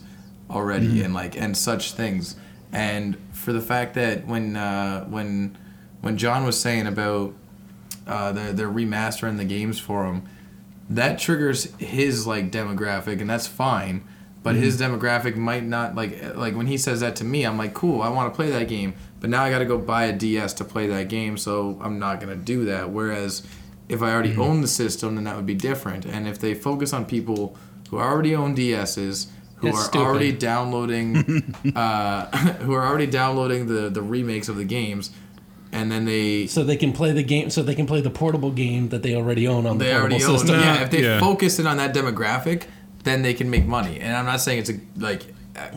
[0.50, 1.06] already, Mm-hmm.
[1.06, 2.38] and like and such things.
[2.72, 5.58] And for the fact that when uh, when
[6.02, 7.34] when John was saying about
[8.08, 10.24] uh, they're, they're remastering the games for him,
[10.90, 14.04] that triggers his like demographic, and that's fine.
[14.44, 17.74] But his demographic might not like like when he says that to me, I'm like,
[17.74, 20.12] cool, I want to play that game, but now I got to go buy a
[20.14, 22.90] DS to play that game, so I'm not gonna do that.
[22.90, 23.48] Whereas
[23.94, 26.06] if I already own the system, then that would be different.
[26.06, 27.56] And if they focus on people
[27.90, 29.28] who already own DSs,
[29.58, 30.06] who It's are stupid.
[30.06, 32.26] already downloading, uh,
[32.66, 35.12] who are already downloading the the remakes of the games,
[35.72, 37.50] and then they So they can play the game.
[37.50, 40.24] So they can play the portable game that they already own on the portable already
[40.26, 40.38] own.
[40.40, 40.60] system.
[40.60, 41.20] Yeah, if they Yeah.
[41.20, 42.64] focus in on that demographic,
[43.04, 44.00] then they can make money.
[44.00, 45.22] And I'm not saying it's a like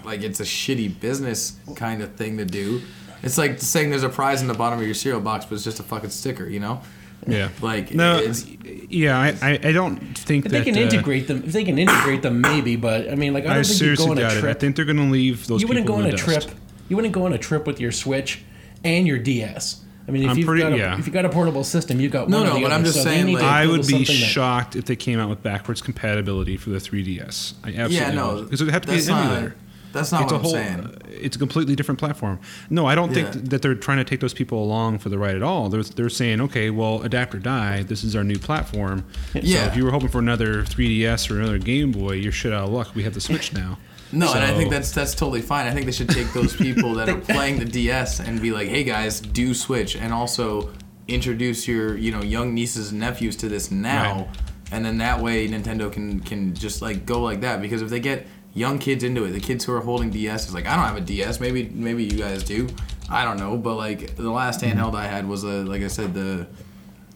[0.05, 2.81] like it's a shitty business kind of thing to do.
[3.23, 5.65] It's like saying there's a prize in the bottom of your cereal box, but it's
[5.65, 6.81] just a fucking sticker, you know?
[7.33, 7.49] Yeah.
[7.61, 8.19] Like No.
[8.19, 8.47] it's
[8.89, 11.65] Yeah, I, I, I don't think If that they can uh, integrate them, if they
[11.65, 12.77] can integrate them, maybe.
[12.77, 14.45] But I mean, like, I I don't think you seriously go on a doubt it.
[14.45, 16.45] I think they're going to leave those You wouldn't people go on a the trip.
[16.89, 18.43] You wouldn't go on a trip with your Switch
[18.85, 19.83] and your DS.
[20.09, 20.97] I mean, if I'm you've pretty- got a, yeah.
[20.97, 22.75] if you got a portable system, you've got No, one or no, the but other.
[22.77, 25.29] I'm just So saying, like- I would be something that- shocked if they came out
[25.29, 27.55] with backwards compatibility for the 3DS.
[27.65, 29.57] I absolutely yeah, no, because it would have to be that's an not- emulator.
[29.97, 30.53] That's not it's what a I'm whole.
[30.53, 30.81] saying.
[30.81, 32.39] Uh, it's a completely different platform.
[32.71, 33.31] No, I don't Yeah.
[33.31, 35.69] think that they're trying to take those people along for the ride at all.
[35.69, 37.83] They're, they're saying, okay, well, adapt or die.
[37.83, 39.05] This is our new platform.
[39.33, 39.67] So Yeah.
[39.67, 42.73] if you were hoping for another 3DS or another Game Boy, you're shit out of
[42.73, 42.95] luck.
[42.95, 43.79] We have the Switch now.
[44.13, 45.67] No, and I think that's that's totally fine.
[45.67, 48.69] I think they should take those people that are playing the DS and be like,
[48.69, 50.71] "Hey guys, do Switch," and also
[51.09, 54.29] introduce your you know young nieces and nephews to this now, Right.
[54.71, 57.99] and then that way Nintendo can can just like go like that because if they
[57.99, 60.85] get young kids into it, the kids who are holding DS is like, I don't
[60.87, 61.39] have a DS.
[61.39, 62.67] Maybe maybe you guys do.
[63.09, 64.77] I don't know, but like the last Mm-hmm.
[64.81, 66.49] handheld I had was a like I said the.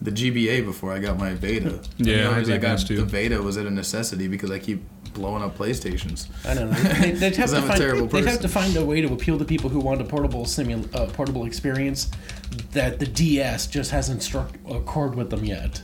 [0.02, 1.78] The GBA before I got my Vita.
[1.98, 2.96] Yeah, the I only had got too.
[2.96, 4.82] the Vita was it a necessity because I keep
[5.12, 6.26] blowing up PlayStations.
[6.46, 6.78] I don't know.
[6.78, 7.80] They, they'd have 'Cause to I'm a find.
[7.82, 10.46] terrible They'd have to find a way to appeal to people who want a portable
[10.46, 12.10] simul, uh, portable experience
[12.72, 15.82] that the DS just hasn't struck a chord with them yet.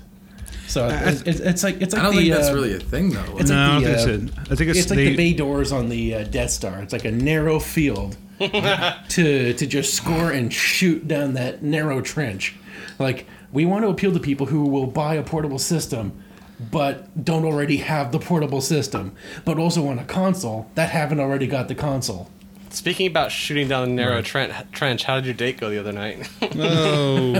[0.69, 2.81] So it's, it's, it's like it's like I don't the, think that's uh, really a
[2.81, 3.37] thing though.
[3.39, 4.39] it's no, like the, I uh, think that's it.
[4.39, 6.81] I think it's, It's like they, the bay doors on the uh, Death Star.
[6.81, 12.55] It's like a narrow field to to just score and shoot down that narrow trench.
[12.99, 16.23] Like we want to appeal to people who will buy a portable system,
[16.71, 19.15] but don't already have the portable system,
[19.45, 22.31] but also want a console that haven't already got the console.
[22.71, 25.93] Speaking about shooting down the narrow trench, trench, how did your date go the other
[25.93, 26.29] night?
[26.43, 27.33] Oh.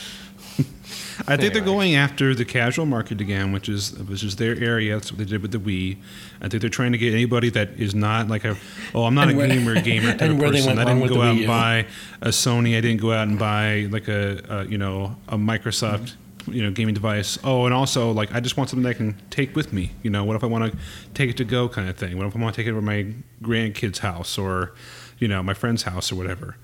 [1.30, 4.94] I think they're going after the casual market again, which is which is their area.
[4.94, 5.96] That's what they did with the Wii.
[6.40, 8.56] I think they're trying to get anybody that is not like a
[8.94, 10.66] oh I'm not And a where- gamer gamer type of person.
[10.66, 11.86] went I didn't go out and buy
[12.20, 12.76] a Sony.
[12.76, 16.14] I didn't go out and buy like a, a you know a Microsoft
[16.48, 17.38] you know gaming device.
[17.44, 19.92] Oh, and also like I just want something that I can take with me.
[20.02, 20.78] You know, what if I want to
[21.14, 22.16] take it to go kind of thing?
[22.18, 23.12] What if I want to take it to my
[23.42, 24.72] grandkid's house or
[25.18, 26.56] you know my friend's house or whatever?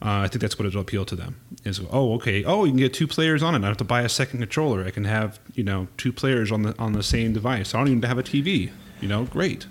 [0.00, 1.40] Uh, I think that's what it'll appeal to them.
[1.64, 3.58] Is oh okay oh you can get two players on it.
[3.58, 4.84] I don't have to buy a second controller.
[4.84, 7.74] I can have you know two players on the on the same device.
[7.74, 8.70] I don't even have a TV.
[9.00, 9.66] You know, great.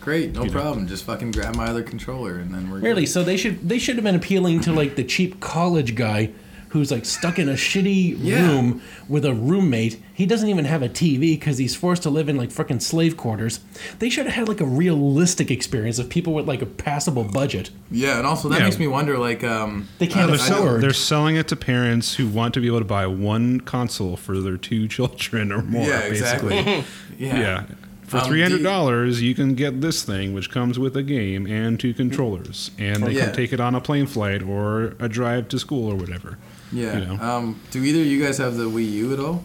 [0.00, 0.52] Great, no You know.
[0.52, 0.86] problem.
[0.86, 3.96] Just fucking grab my other controller and then we're Really, so they should they should
[3.96, 6.30] have been appealing to like the cheap college guy
[6.70, 8.46] who's like stuck in a shitty Yeah.
[8.48, 10.00] room with a roommate.
[10.12, 13.16] He doesn't even have a TV because he's forced to live in like freaking slave
[13.16, 13.60] quarters.
[13.98, 17.70] They should have had like a realistic experience of people with like a passable budget.
[17.90, 18.64] Yeah, and also that Yeah.
[18.64, 20.80] makes me wonder, like, um, They can't They're, sell- afford.
[20.82, 24.40] they're selling it to parents who want to be able to buy one console for
[24.40, 25.86] their two children or more.
[25.86, 26.58] yeah, basically.
[26.58, 26.84] exactly.
[27.18, 27.38] yeah.
[27.40, 27.64] Yeah.
[28.06, 31.44] For Um, three hundred dollars, you can get this thing, which comes with a game
[31.44, 33.24] and two controllers, and they Yeah.
[33.26, 36.38] can take it on a plane flight or a drive to school or whatever.
[36.76, 36.98] Yeah.
[36.98, 37.22] You know.
[37.22, 39.44] Um, do either of you guys have the Wii U at all?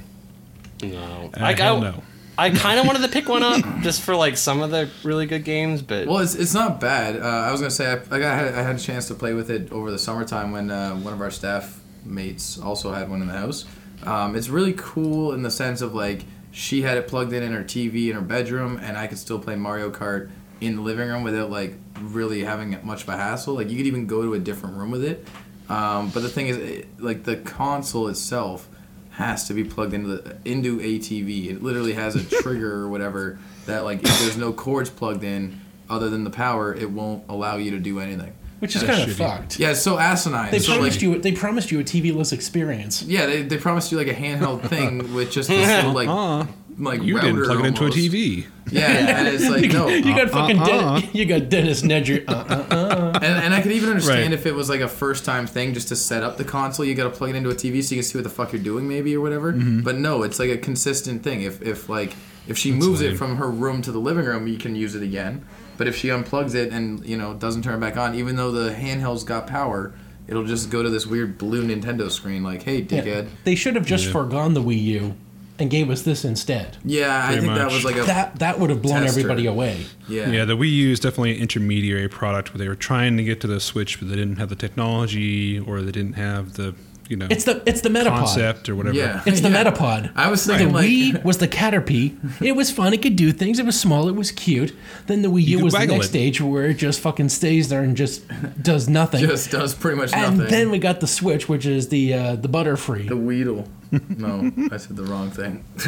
[0.84, 1.30] No.
[1.36, 2.04] Uh, Like, hell I, no.
[2.38, 5.26] I kind of wanted to pick one up just for like some of the really
[5.26, 7.18] good games, but Well, it's, it's not bad.
[7.18, 9.34] Uh, I was gonna say I, like I had I had a chance to play
[9.34, 13.22] with it over the summertime when uh, one of our staff mates also had one
[13.22, 13.66] in the house.
[14.04, 17.54] Um, it's really cool in the sense of like she had it plugged in in
[17.54, 20.30] her TV in her bedroom, and I could still play Mario Kart
[20.60, 23.54] in the living room without like really having much of a hassle.
[23.56, 25.28] Like you could even go to a different room with it.
[25.72, 28.68] Um, but the thing is, it, like the console itself
[29.12, 31.50] has to be plugged into the into a TV.
[31.50, 35.60] It literally has a trigger or whatever that like if there's no cords plugged in
[35.90, 38.34] other than the power, it won't allow you to do anything.
[38.60, 39.18] which is That's kind of shitty.
[39.18, 39.60] fucked.
[39.60, 40.52] Yeah, it's so asinine.
[40.52, 41.20] They so promised like, you.
[41.20, 43.04] They promised you a TV-less experience.
[43.04, 46.46] Yeah, they, they promised you like a handheld thing with just this little like Uh,
[46.82, 47.90] like you didn't plug it into a.
[47.90, 48.46] TV.
[48.72, 48.88] Yeah,
[49.20, 49.88] and it's like no.
[49.88, 51.02] You got fucking uh-uh.
[51.14, 52.24] You got Dennis Nedry.
[52.28, 53.20] Uh, uh, uh.
[53.22, 54.34] And, and I could even understand Right.
[54.34, 56.86] if it was like a first time thing just to set up the console.
[56.86, 58.52] You got to plug it into a TV so you can see what the fuck
[58.54, 59.54] you're doing, maybe or whatever.
[59.54, 59.82] Mm-hmm.
[59.82, 61.42] But no, it's like a consistent thing.
[61.42, 62.16] If if like
[62.48, 65.04] if she moves it from her room to the living room, you can use it
[65.04, 65.46] again.
[65.78, 68.52] But if she unplugs it and you know doesn't turn it back on, even though
[68.52, 69.94] the handheld's got power,
[70.28, 72.44] it'll just go to this weird blue Nintendo screen.
[72.44, 73.02] Like, hey, Yeah.
[73.02, 73.28] dickhead.
[73.44, 74.12] They should have just Yeah.
[74.14, 75.16] foregone the Wii U
[75.62, 76.76] and gave us this instead.
[76.84, 77.74] Yeah, I Pretty think that much.
[77.74, 79.20] was like a That that would have blown Tester.
[79.20, 79.86] everybody away.
[80.10, 80.30] yeah.
[80.30, 83.40] Yeah, the Wii U is definitely an intermediary product where they were trying to get
[83.42, 86.76] to the Switch, but they didn't have the technology or they didn't have the
[87.10, 88.20] you know It's the it's the Metapod.
[88.20, 88.96] concept or whatever.
[88.96, 89.22] Yeah.
[89.26, 89.64] It's the Yeah.
[89.66, 90.12] Metapod.
[90.16, 92.16] I was The thinking like Wii was the Caterpie.
[92.42, 92.94] It was fun.
[92.94, 93.60] It could do things.
[93.60, 94.08] It was small.
[94.08, 94.74] It was cute.
[95.08, 96.10] Then the Wii U was the next it.
[96.10, 98.24] stage where it just fucking stays there and just
[98.64, 99.20] does nothing.
[99.28, 100.40] just does pretty much nothing.
[100.42, 103.10] and then we got the Switch, which is the uh, the Butterfree.
[103.10, 103.68] The Weedle.
[103.92, 105.66] No, I said the wrong thing.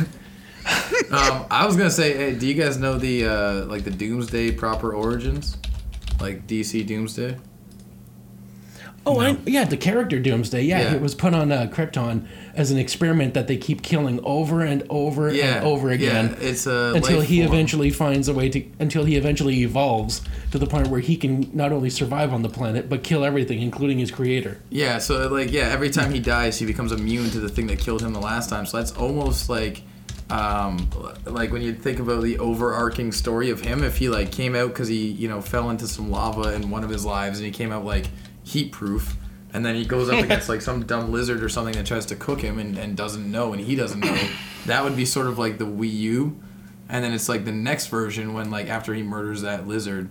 [1.11, 4.51] um, I was gonna say, hey, do you guys know the uh, like the Doomsday
[4.51, 5.57] proper origins,
[6.19, 7.37] like DC Doomsday?
[9.05, 10.63] Oh, I, yeah, the character Doomsday.
[10.63, 10.93] Yeah, Yeah.
[10.93, 12.25] it was put on uh, Krypton
[12.55, 16.47] as an experiment that they keep killing over and over Yeah, and over again Yeah,
[16.47, 17.53] it's a until he form.
[17.53, 21.49] eventually finds a way to until he eventually evolves to the point where he can
[21.53, 24.59] not only survive on the planet but kill everything, including his creator.
[24.69, 27.79] Yeah, so like yeah, every time he dies, he becomes immune to the thing that
[27.79, 28.65] killed him the last time.
[28.65, 29.81] So that's almost like
[30.29, 30.89] um
[31.25, 34.73] like when you think about the overarching story of him if he like came out
[34.73, 37.51] cuz he, you know, fell into some lava in one of his lives and he
[37.51, 38.05] came out like
[38.43, 39.15] heat proof
[39.53, 42.15] and then he goes up against like some dumb lizard or something that tries to
[42.15, 44.17] cook him and, and doesn't know and he doesn't know.
[44.65, 46.39] that would be sort of like the Wii U.
[46.89, 50.09] And then it's like the next version when like after he murders that lizard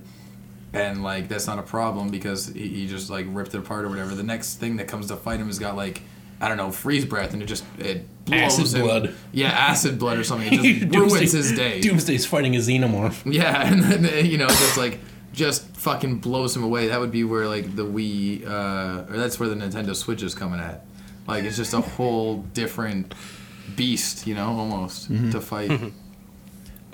[0.73, 3.89] and like that's not a problem because he, he just like ripped it apart or
[3.89, 4.15] whatever.
[4.15, 6.03] The next thing that comes to fight him has got like
[6.41, 8.87] I don't know freeze breath and it just it blows Acid him.
[8.87, 9.15] blood.
[9.33, 10.53] Yeah, acid blood or something.
[10.53, 11.81] It just ruins his day.
[11.81, 13.33] Doomsday's fighting a xenomorph.
[13.33, 14.99] Yeah, and then you know just like
[15.33, 16.89] just fucking blows him away.
[16.89, 20.35] That would be where like the Wii uh, or that's where the Nintendo Switch is
[20.35, 20.85] coming at.
[21.27, 23.15] Like it's just a whole different
[23.77, 25.93] beast, you know, almost to fight.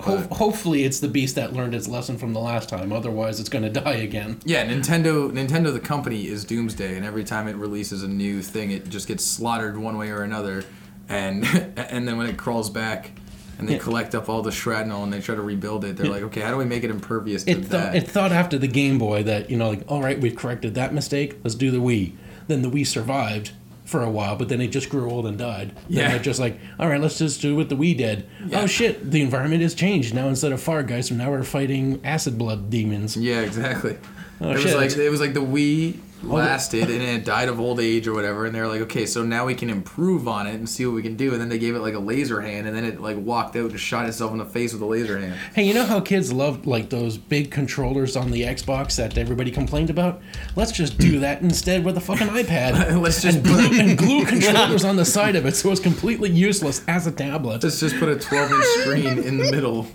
[0.01, 2.93] Ho- hopefully, it's the beast that learned its lesson from the last time.
[2.93, 4.39] Otherwise, it's going to die again.
[4.45, 8.71] Yeah, Nintendo Nintendo the company is Doomsday, and every time it releases a new thing,
[8.71, 10.63] it just gets slaughtered one way or another,
[11.09, 13.11] and and then when it crawls back,
[13.59, 13.79] and they Yeah.
[13.79, 16.49] collect up all the shrapnel and they try to rebuild it, they're like, okay, how
[16.51, 17.95] do we make it impervious to It, th- that?
[17.95, 20.93] it thought after the Game Boy that, you know, like, all right, we've corrected that
[20.93, 21.35] mistake.
[21.43, 22.13] Let's do the Wii.
[22.47, 23.51] Then the Wii survived
[23.85, 25.71] for a while, but then it just grew old and died.
[25.89, 26.09] Then Yeah.
[26.11, 28.25] they're just like, all right, let's just do what the Wii did.
[28.47, 28.61] Yeah.
[28.61, 30.13] Oh shit, the environment has changed.
[30.13, 33.17] Now instead of fire guys, now we're fighting acid blood demons.
[33.17, 33.97] yeah, exactly.
[34.41, 37.79] Oh, it was like it was like the Wii lasted and it died of old
[37.79, 40.67] age or whatever, and they're like, okay, so now we can improve on it and
[40.67, 42.75] see what we can do, and then they gave it like a laser hand, and
[42.75, 45.35] then it like walked out and shot itself in the face with a laser hand.
[45.53, 49.51] Hey, you know how kids love like those big controllers on the Xbox that everybody
[49.51, 50.21] complained about?
[50.55, 53.01] Let's just do that instead with a fucking iPad.
[53.01, 56.29] Let's just and glue, and glue controllers on the side of it so it's completely
[56.29, 57.63] useless as a tablet.
[57.63, 59.87] Let's just put a 12 inch screen in the middle.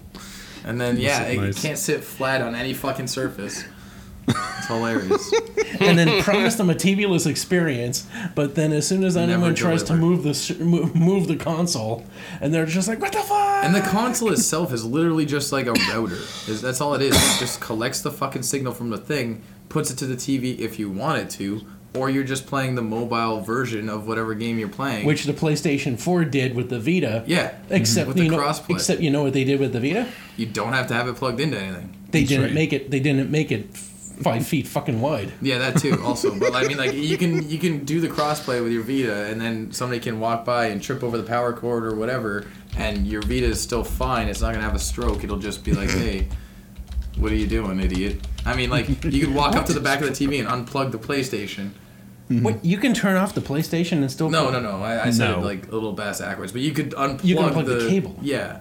[0.64, 1.62] And then, yeah, That's it nice.
[1.62, 3.64] can't sit flat on any fucking surface.
[4.65, 5.33] It's hilarious.
[5.81, 8.07] and then promise them a TV-less experience.
[8.35, 11.37] But then, as soon as anyone Never tries to move the s- move, move the
[11.37, 12.05] console,
[12.41, 15.67] and they're just like, "What the fuck?" And the console itself is literally just like
[15.67, 16.19] a router.
[16.49, 17.15] That's all it is.
[17.15, 20.79] It just collects the fucking signal from the thing, puts it to the TV if
[20.79, 21.62] you want it to,
[21.95, 25.07] or you're just playing the mobile version of whatever game you're playing.
[25.07, 27.23] which the PlayStation 4 did with the Vita.
[27.27, 28.09] yeah, Except mm-hmm.
[28.09, 30.07] with the you know, crossplay, except you know what they did with the Vita?
[30.37, 31.95] you don't have to have it plugged into anything.
[32.11, 32.55] They That's didn't right.
[32.55, 32.91] make it.
[32.91, 33.91] They didn't make it f-
[34.23, 35.33] five feet fucking wide.
[35.41, 36.01] Yeah, that too.
[36.05, 39.27] Also, but I mean, like you can you can do the crossplay with your Vita,
[39.27, 42.47] and then somebody can walk by and trip over the power cord or whatever,
[42.77, 44.29] and your Vita is still fine.
[44.29, 45.25] It's not gonna have a stroke.
[45.25, 46.29] It'll just be like, hey,
[47.19, 48.27] what are you doing, idiot?
[48.47, 50.93] I mean, like you could walk up to the back of the TV and unplug
[50.93, 51.71] the PlayStation.
[52.31, 52.43] Mm-hmm.
[52.43, 54.83] What you can turn off the PlayStation and still No, no, no.
[54.83, 55.41] I, I said No.
[55.41, 57.89] it like a little bass backwards, but you could unplug You can unplug the, the
[57.89, 58.19] cable.
[58.23, 58.61] Yeah.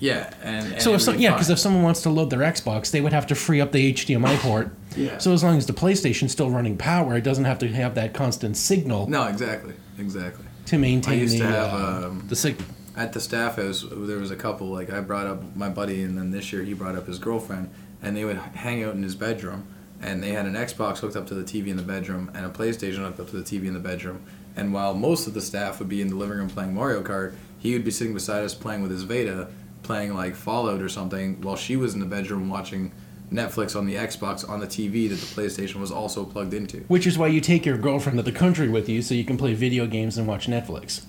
[0.00, 3.00] Yeah, and, So if some, yeah, because if someone wants to load their Xbox, they
[3.00, 4.70] would have to free up the HDMI port.
[4.96, 5.18] Yeah.
[5.18, 8.14] So as long as the PlayStation's still running power, it doesn't have to have that
[8.14, 10.44] constant signal no, exactly, exactly.
[10.66, 12.66] to maintain I used the to have uh, um, the signal.
[12.96, 16.16] at the staff house there was a couple like i brought up my buddy and
[16.16, 17.70] then this year he brought up his girlfriend
[18.02, 19.66] and they would hang out in his bedroom
[20.00, 22.48] and they had an xbox hooked up to the tv in the bedroom and a
[22.48, 24.22] playstation hooked up to the tv in the bedroom
[24.56, 27.34] and while most of the staff would be in the living room playing mario kart
[27.58, 29.48] he would be sitting beside us playing with his vita
[29.90, 32.92] playing like fallout or something while she was in the bedroom watching
[33.32, 37.08] netflix on the xbox on the tv that the playstation was also plugged into Which
[37.08, 39.52] is why you take your girlfriend to the country with you so you can play
[39.52, 41.04] video games and watch Netflix.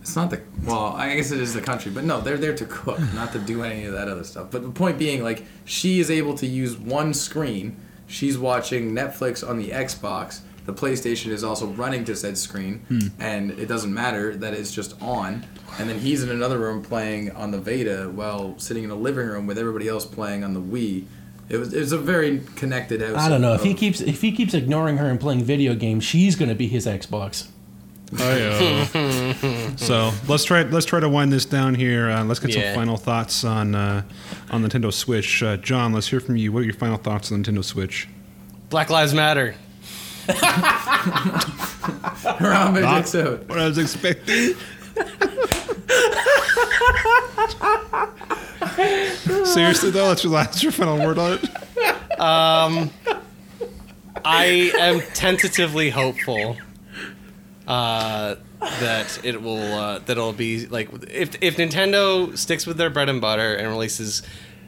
[0.00, 2.64] It's not the well, I guess it is the country, but no, they're there to
[2.64, 4.48] cook, not to do any of that other stuff.
[4.50, 7.76] But the point being, like, she is able to use one screen.
[8.08, 10.40] She's watching Netflix on the Xbox.
[10.64, 15.00] The PlayStation is also running to said screen, and it doesn't matter that it's just
[15.02, 15.44] on.
[15.78, 19.26] And then he's in another room playing on the Vita while sitting in a living
[19.26, 21.04] room with everybody else playing on the Wii.
[21.48, 23.16] It was it was a very connected house.
[23.16, 26.04] I don't know if he keeps if he keeps ignoring her and playing video games,
[26.04, 27.48] she's gonna be his Xbox.
[28.18, 32.10] Oh, so let's try let's try to wind this down here.
[32.10, 32.72] Uh, let's get Yeah.
[32.72, 34.02] some final thoughts on uh,
[34.50, 35.42] on Nintendo Switch.
[35.42, 36.52] Uh, John, let's hear from you.
[36.52, 38.08] What are your final thoughts on Nintendo Switch?
[38.70, 39.54] Black Lives Matter.
[42.38, 43.48] Harambe Not- dicks out.
[43.48, 44.54] What I was expecting.
[49.44, 52.20] Seriously though, that's your last your final word on it.
[52.20, 52.90] Um,
[54.24, 56.56] I am tentatively hopeful
[57.66, 62.90] uh, that it will uh, that it'll be like if if Nintendo sticks with their
[62.90, 64.22] bread and butter and releases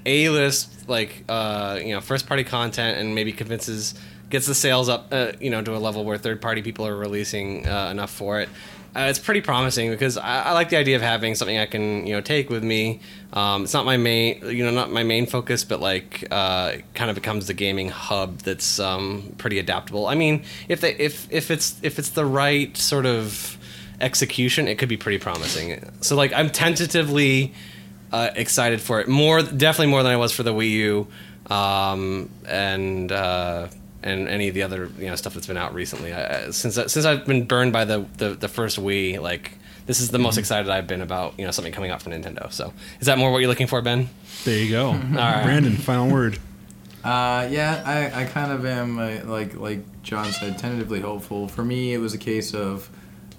[0.07, 3.95] a list like uh, you know first party content and maybe convinces
[4.35, 6.97] gets the sales up uh, you know to a level where third party people are
[6.97, 8.49] releasing uh, enough for it.
[8.97, 12.05] Uh, it's pretty promising because I, I like the idea of having something I can
[12.05, 12.99] you know take with me.
[13.33, 17.11] Um, it's not my main you know not my main focus, but like uh, kind
[17.11, 20.09] of becomes the gaming hub that's um, pretty adaptable.
[20.09, 23.57] I mean, if they if if it's if it's the right sort of
[24.01, 25.93] execution, it could be pretty promising.
[26.01, 27.55] So like I'm tentatively
[28.11, 31.07] uh, excited for it more definitely more than I was for the Wii U
[31.55, 33.69] um, and uh,
[34.05, 36.13] and any of the other you know stuff that's been out recently.
[36.13, 39.59] I, I- since I- since I've been burned by the, the the first Wii, like
[39.87, 42.53] this is the most excited I've been about you know something coming out from Nintendo.
[42.53, 44.09] So is that more what you're looking for, Ben?
[44.45, 44.93] There you go.
[45.13, 45.43] right.
[45.45, 46.39] Brandon, final word.
[47.03, 51.49] Uh, yeah, I, I kind of am uh, like like John said, tentatively hopeful.
[51.49, 52.89] For me, it was a case of,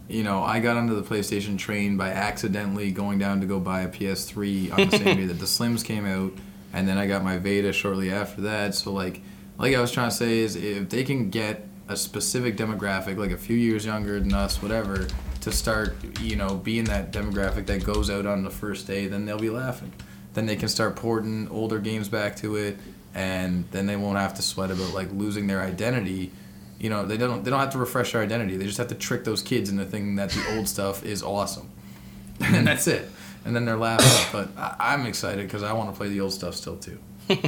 [0.07, 3.81] you know, I got onto the PlayStation train by accidentally going down to go buy
[3.81, 6.33] a PS3 on the same day that the Slims came out,
[6.73, 8.75] and then I got my Vita shortly after that.
[8.75, 9.21] So like,
[9.57, 13.31] like I was trying to say is if they can get a specific demographic, like
[13.31, 15.07] a few years younger than us, whatever,
[15.41, 19.25] to start, you know, being that demographic that goes out on the first day, then
[19.25, 19.93] they'll be laughing.
[20.33, 22.77] Then they can start porting older games back to it,
[23.13, 26.31] and then they won't have to sweat about like losing their identity.
[26.79, 28.57] You know, they don't they don't have to refresh their identity.
[28.57, 31.69] They just have to trick those kids into thinking that the old stuff is awesome,
[32.41, 33.09] and that's it.
[33.45, 34.29] And then they're laughing.
[34.31, 36.97] But I, I'm excited because I want to play the old stuff still too.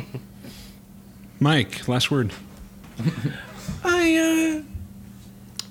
[1.40, 2.32] Mike, last word.
[3.84, 4.78] I uh,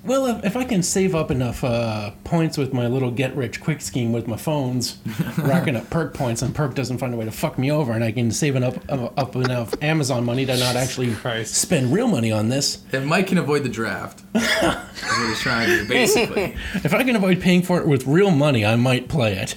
[0.07, 3.61] well, if, if I can save up enough uh, points with my little get rich
[3.61, 4.99] quick scheme with my phones,
[5.39, 8.05] racking up perk points, and perk doesn't find a way to fuck me over, and
[8.05, 11.55] I can save enough up, up enough Amazon money to not actually Christ.
[11.55, 12.85] spend real money on this.
[12.93, 16.57] If Mike can avoid the draft, that's what he's trying to do, basically.
[16.75, 19.57] If I can avoid paying for it with real money, I might play it.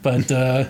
[0.00, 0.66] But uh,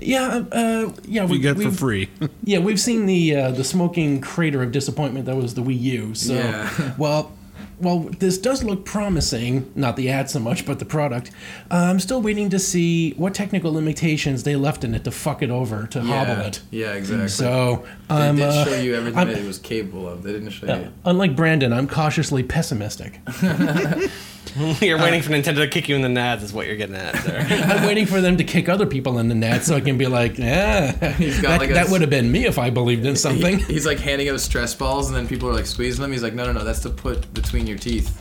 [0.00, 2.08] yeah, uh, yeah, We get for we've- free.
[2.44, 6.14] Yeah, we've seen the uh, the smoking crater of disappointment that was the Wii U.
[6.14, 6.94] So, Yeah.
[6.98, 7.32] well,
[7.80, 11.30] while this does look promising, not the ad so much, but the product,
[11.70, 15.42] uh, I'm still waiting to see what technical limitations they left in it to fuck
[15.42, 16.60] it over, to hobble it.
[16.70, 17.28] yeah, exactly.
[17.28, 20.22] So they I'm, did uh, show you everything I'm- that it was capable of.
[20.22, 20.92] They didn't show uh, you.
[21.04, 23.20] unlike Brandon, I'm cautiously pessimistic.
[24.80, 27.14] You're waiting for Nintendo to kick you in the nads, is what you're getting at
[27.24, 27.40] there.
[27.50, 30.06] I'm waiting for them to kick other people in the net so I can be
[30.06, 33.06] like, yeah, He's got that, like a- that would have been me if I believed
[33.06, 33.58] in something.
[33.58, 36.10] He- he's like handing out stress balls, and then people are like squeezing them.
[36.10, 38.16] He's like, no, no, no, that's to put between your teeth.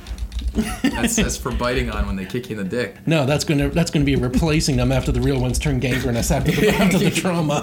[0.82, 3.06] That's, that's for biting on when they kick you in the dick.
[3.06, 6.52] No, that's gonna that's gonna be replacing them after the real ones turn gangrenous after
[6.52, 7.62] the, after the trauma.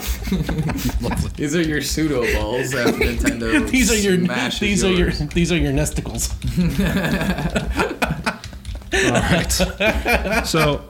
[1.37, 3.68] These are your pseudo balls after Nintendo.
[3.68, 6.30] These are your smashes these are your these are your nesticles.
[8.93, 10.47] All right.
[10.47, 10.84] so,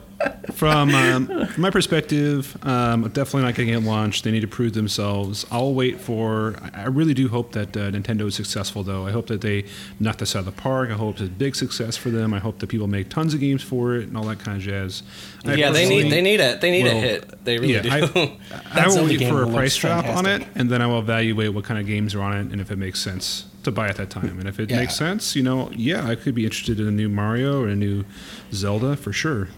[0.52, 4.24] from, um, from my perspective, um, definitely not getting it launched.
[4.24, 5.44] They need to prove themselves.
[5.50, 6.56] I'll wait for.
[6.74, 9.06] I really do hope that uh, Nintendo is successful, though.
[9.06, 9.64] I hope that they
[10.00, 10.90] knock this out of the park.
[10.90, 12.32] I hope it's a big success for them.
[12.32, 14.62] I hope that people make tons of games for it and all that kind of
[14.62, 15.02] jazz.
[15.44, 16.60] I yeah, they need they need it.
[16.60, 17.44] They need a hit.
[17.44, 17.90] They really yeah, do.
[17.90, 17.98] I,
[18.54, 21.52] I That will wait for a price drop on it, and then I will evaluate
[21.52, 23.96] what kind of games are on it and if it makes sense to buy at
[23.96, 24.38] that time.
[24.38, 24.78] And if it Yeah.
[24.78, 27.76] makes sense, you know, yeah, I could be interested in a new Mario or a
[27.76, 28.04] new
[28.52, 29.48] Zelda for sure.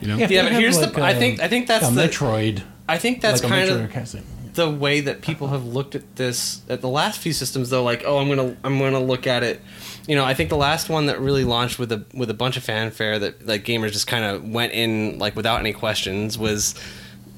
[0.00, 1.02] You know, if Yeah, but here's like, the.
[1.02, 2.02] I a- think I think that's a the.
[2.02, 2.62] Metroid.
[2.88, 4.24] I think that's like a kind of
[4.56, 8.02] the way that people have looked at this at the last few systems though like
[8.06, 9.60] oh i'm gonna i'm gonna look at it
[10.08, 12.56] you know i think the last one that really launched with a with a bunch
[12.56, 16.74] of fanfare that like gamers just kind of went in like without any questions was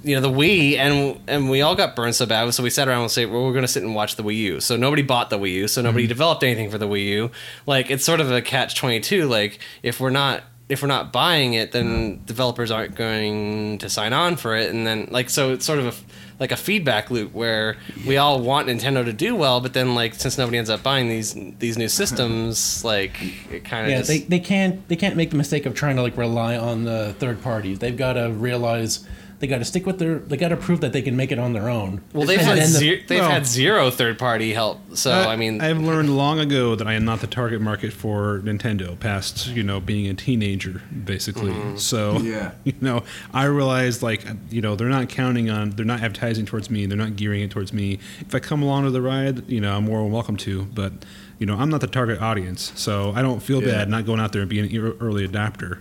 [0.05, 2.87] you know the Wii and and we all got burned so bad so we sat
[2.87, 5.29] around and say well we're gonna sit and watch the Wii U so nobody bought
[5.29, 6.09] the Wii U so nobody mm-hmm.
[6.09, 7.31] developed anything for the Wii U
[7.67, 11.12] like it's sort of a catch twenty two like if we're not if we're not
[11.12, 15.53] buying it then developers aren't going to sign on for it and then like so
[15.53, 15.95] it's sort of a
[16.41, 20.14] like a feedback loop where we all want Nintendo to do well but then like
[20.14, 24.09] since nobody ends up buying these these new systems like it kind of Yeah, just
[24.09, 27.14] they, they can't they can't make the mistake of trying to like rely on the
[27.19, 27.81] third parties.
[27.81, 29.05] They've got to realize
[29.41, 30.18] they got to stick with their.
[30.18, 32.03] They got to prove that they can make it on their own.
[32.12, 35.36] well they've had then the- zero, they've well- had zero third party help so I
[35.36, 38.99] mean I've learned long ago that I am not the target market for Nintendo.
[38.99, 41.53] Past you know being a teenager, basically.
[41.53, 41.76] Mm-hmm.
[41.76, 42.53] So Yeah.
[42.64, 46.68] you know, I realized like you know they're not counting on, they're not advertising towards
[46.70, 47.99] me, they're not gearing it towards me.
[48.20, 50.93] If I come along to the ride, you know, I'm more than welcome to, but.
[51.41, 53.70] You know, I'm not the target audience, so I don't feel Yeah.
[53.70, 55.80] bad not going out there and being an early adapter.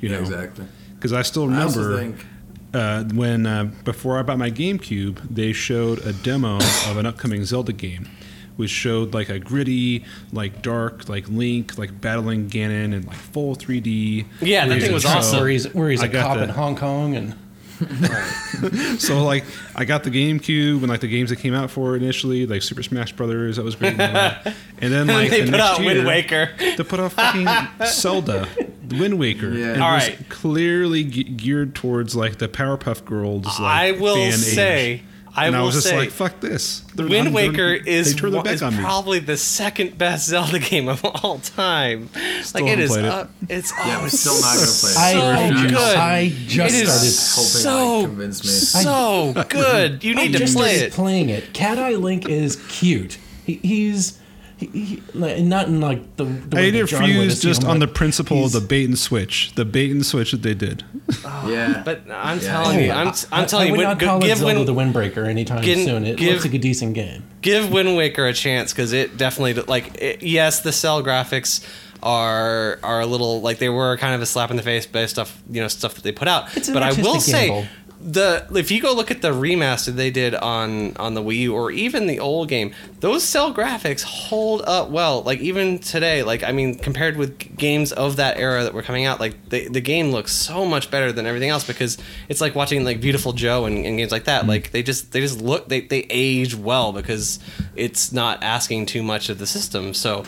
[0.00, 0.64] You Yeah, know, exactly.
[0.96, 2.26] because I still I also remember think
[2.74, 7.44] uh, when uh, before I bought my GameCube, they showed a demo of an upcoming
[7.44, 8.08] Zelda game,
[8.56, 13.56] which showed like a gritty, like dark, like Link, like battling Ganon in like full
[13.56, 14.26] 3D.
[14.40, 15.40] Yeah, that Where thing he's was a awesome.
[15.40, 17.34] where he's where he's I a cop the- in Hong Kong and
[18.98, 19.44] So like,
[19.74, 22.62] I got the GameCube and like the games that came out for it initially, like
[22.62, 23.98] Super Smash Brothers, that was great.
[24.00, 24.54] and.
[24.80, 27.46] And then like they the put next out Wind year, Waker to put out fucking
[27.86, 28.48] Zelda,
[28.90, 29.52] Wind Waker.
[29.52, 29.72] Yeah.
[29.72, 33.44] And it was clearly ge- geared towards like the Powerpuff Girls.
[33.46, 34.34] Like, I will fan age.
[34.34, 35.02] say
[35.38, 38.14] I and will I was just say like, "Fuck this!" They're- Wind I'm- Waker is,
[38.14, 38.80] turned their one- back is on me.
[38.82, 42.08] probably the second best Zelda game of all time.
[42.54, 43.10] like it is, haven't is, played it.
[43.10, 44.96] uh, it's Yeah, we're still not gonna play it.
[44.96, 45.96] I, So I, good.
[45.96, 47.36] I just It is started.
[47.36, 48.50] hoping so like convince me.
[48.50, 50.04] so good.
[50.04, 50.92] You I need to just play started it.
[50.94, 51.52] playing it.
[51.52, 53.18] Cat Eye Link is cute.
[53.44, 54.18] He, he's
[54.58, 56.24] he, he, like, not in like the.
[56.24, 58.98] the I way that John would refuse just on the principle of the bait and
[58.98, 60.82] switch, the bait and switch that they did.
[61.24, 62.44] Oh, yeah, But I'm Yeah.
[62.52, 64.26] telling you, Oh, I'm, I- I'm telling I you, would Win- not go- call it
[64.26, 66.06] give Zelda Wind, the Windbreaker anytime Give- soon.
[66.06, 67.22] It give- looks like a decent game.
[67.42, 71.64] give Wind Waker a chance because it definitely like it, yes, the cel graphics
[72.02, 75.18] are are a little like they were kind of a slap in the face based
[75.18, 76.54] off you know stuff that they put out.
[76.56, 77.66] It's but I will artistic say gamble.
[78.00, 81.54] The if you go look at the remaster they did on on the Wii U
[81.54, 85.22] or even the old game, those cel graphics hold up well.
[85.22, 89.06] Like even today, like I mean, compared with games of that era that were coming
[89.06, 91.96] out, like the the game looks so much better than everything else because
[92.28, 94.40] it's like watching like Viewtiful Joe and, and games like that.
[94.40, 94.50] Mm-hmm.
[94.50, 97.38] Like they just they just look they they age well because
[97.74, 99.94] it's not asking too much of the system.
[99.94, 100.24] So.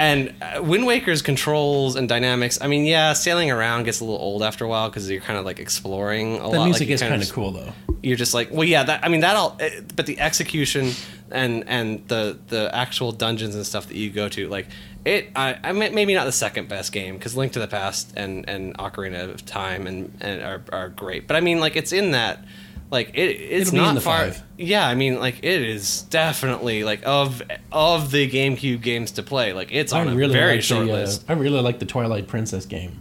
[0.00, 2.58] And uh, Wind Waker's controls and dynamics.
[2.58, 5.38] I mean, yeah, sailing around gets a little old after a while because you're kind
[5.38, 6.52] of like exploring a lot.
[6.52, 7.72] The like, music you is kinda just- cool though.
[8.02, 10.92] you're just like well yeah that i mean that all eh, but the execution
[11.30, 14.68] and and the the actual dungeons and stuff that you go to like
[15.04, 18.48] it i, I maybe not the second best game because link to the past and
[18.48, 22.12] and ocarina of time and, and are, are great but i mean like it's in
[22.12, 22.42] that
[22.90, 24.42] like it it's It'll be in not the far five.
[24.58, 29.52] yeah i mean like it is definitely like of of the gamecube games to play
[29.52, 31.78] like it's I on a really very like short the, uh, list I really like
[31.78, 33.00] the Twilight Princess game.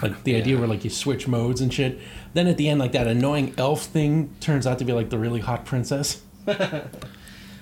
[0.00, 1.98] Like the idea where like you switch modes and shit.
[2.32, 5.18] Then at the end, like that annoying elf thing turns out to be like the
[5.18, 6.22] really hot princess.
[6.46, 6.88] I don't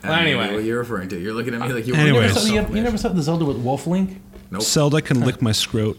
[0.05, 0.55] know anyway.
[0.55, 1.19] what you're referring to?
[1.19, 1.95] You're looking at me like you.
[1.95, 2.47] Anyways.
[2.47, 4.21] You never, saw, you, you never saw the Zelda with Wolf Link?
[4.53, 4.63] Nope.
[4.63, 5.97] Zelda can lick my scrot.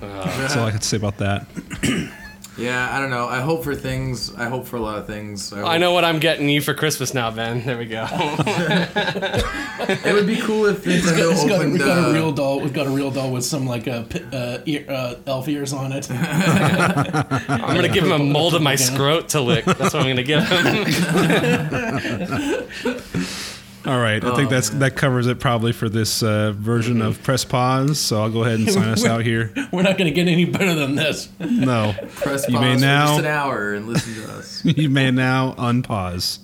[0.00, 1.46] That's all I can say about that.
[2.62, 3.26] Yeah, I don't know.
[3.26, 4.32] I hope for things.
[4.34, 5.52] I hope for a lot of things.
[5.52, 7.64] I know what I'm getting you for Christmas now, Ben.
[7.64, 8.06] There we go.
[9.84, 11.72] It would be cool if Nintendo It's got, opened.
[11.72, 12.60] we've got uh, a real doll.
[12.60, 15.72] We've got a real doll with some like uh, pi- uh, ear, uh, elf ears
[15.72, 16.08] on it.
[16.10, 19.64] I'm gonna give him a mold of my scrot to lick.
[19.64, 20.44] That's what I'm gonna give
[23.24, 23.48] him.
[23.84, 27.44] All right, I think that's that covers it probably for this uh, version of Press
[27.44, 27.98] Pause.
[27.98, 29.52] So I'll go ahead and sign us out here.
[29.72, 31.28] We're not going to get any better than this.
[31.40, 34.64] No, press You pause may for now- just an hour and listen to us.
[34.64, 36.38] you may now unpause.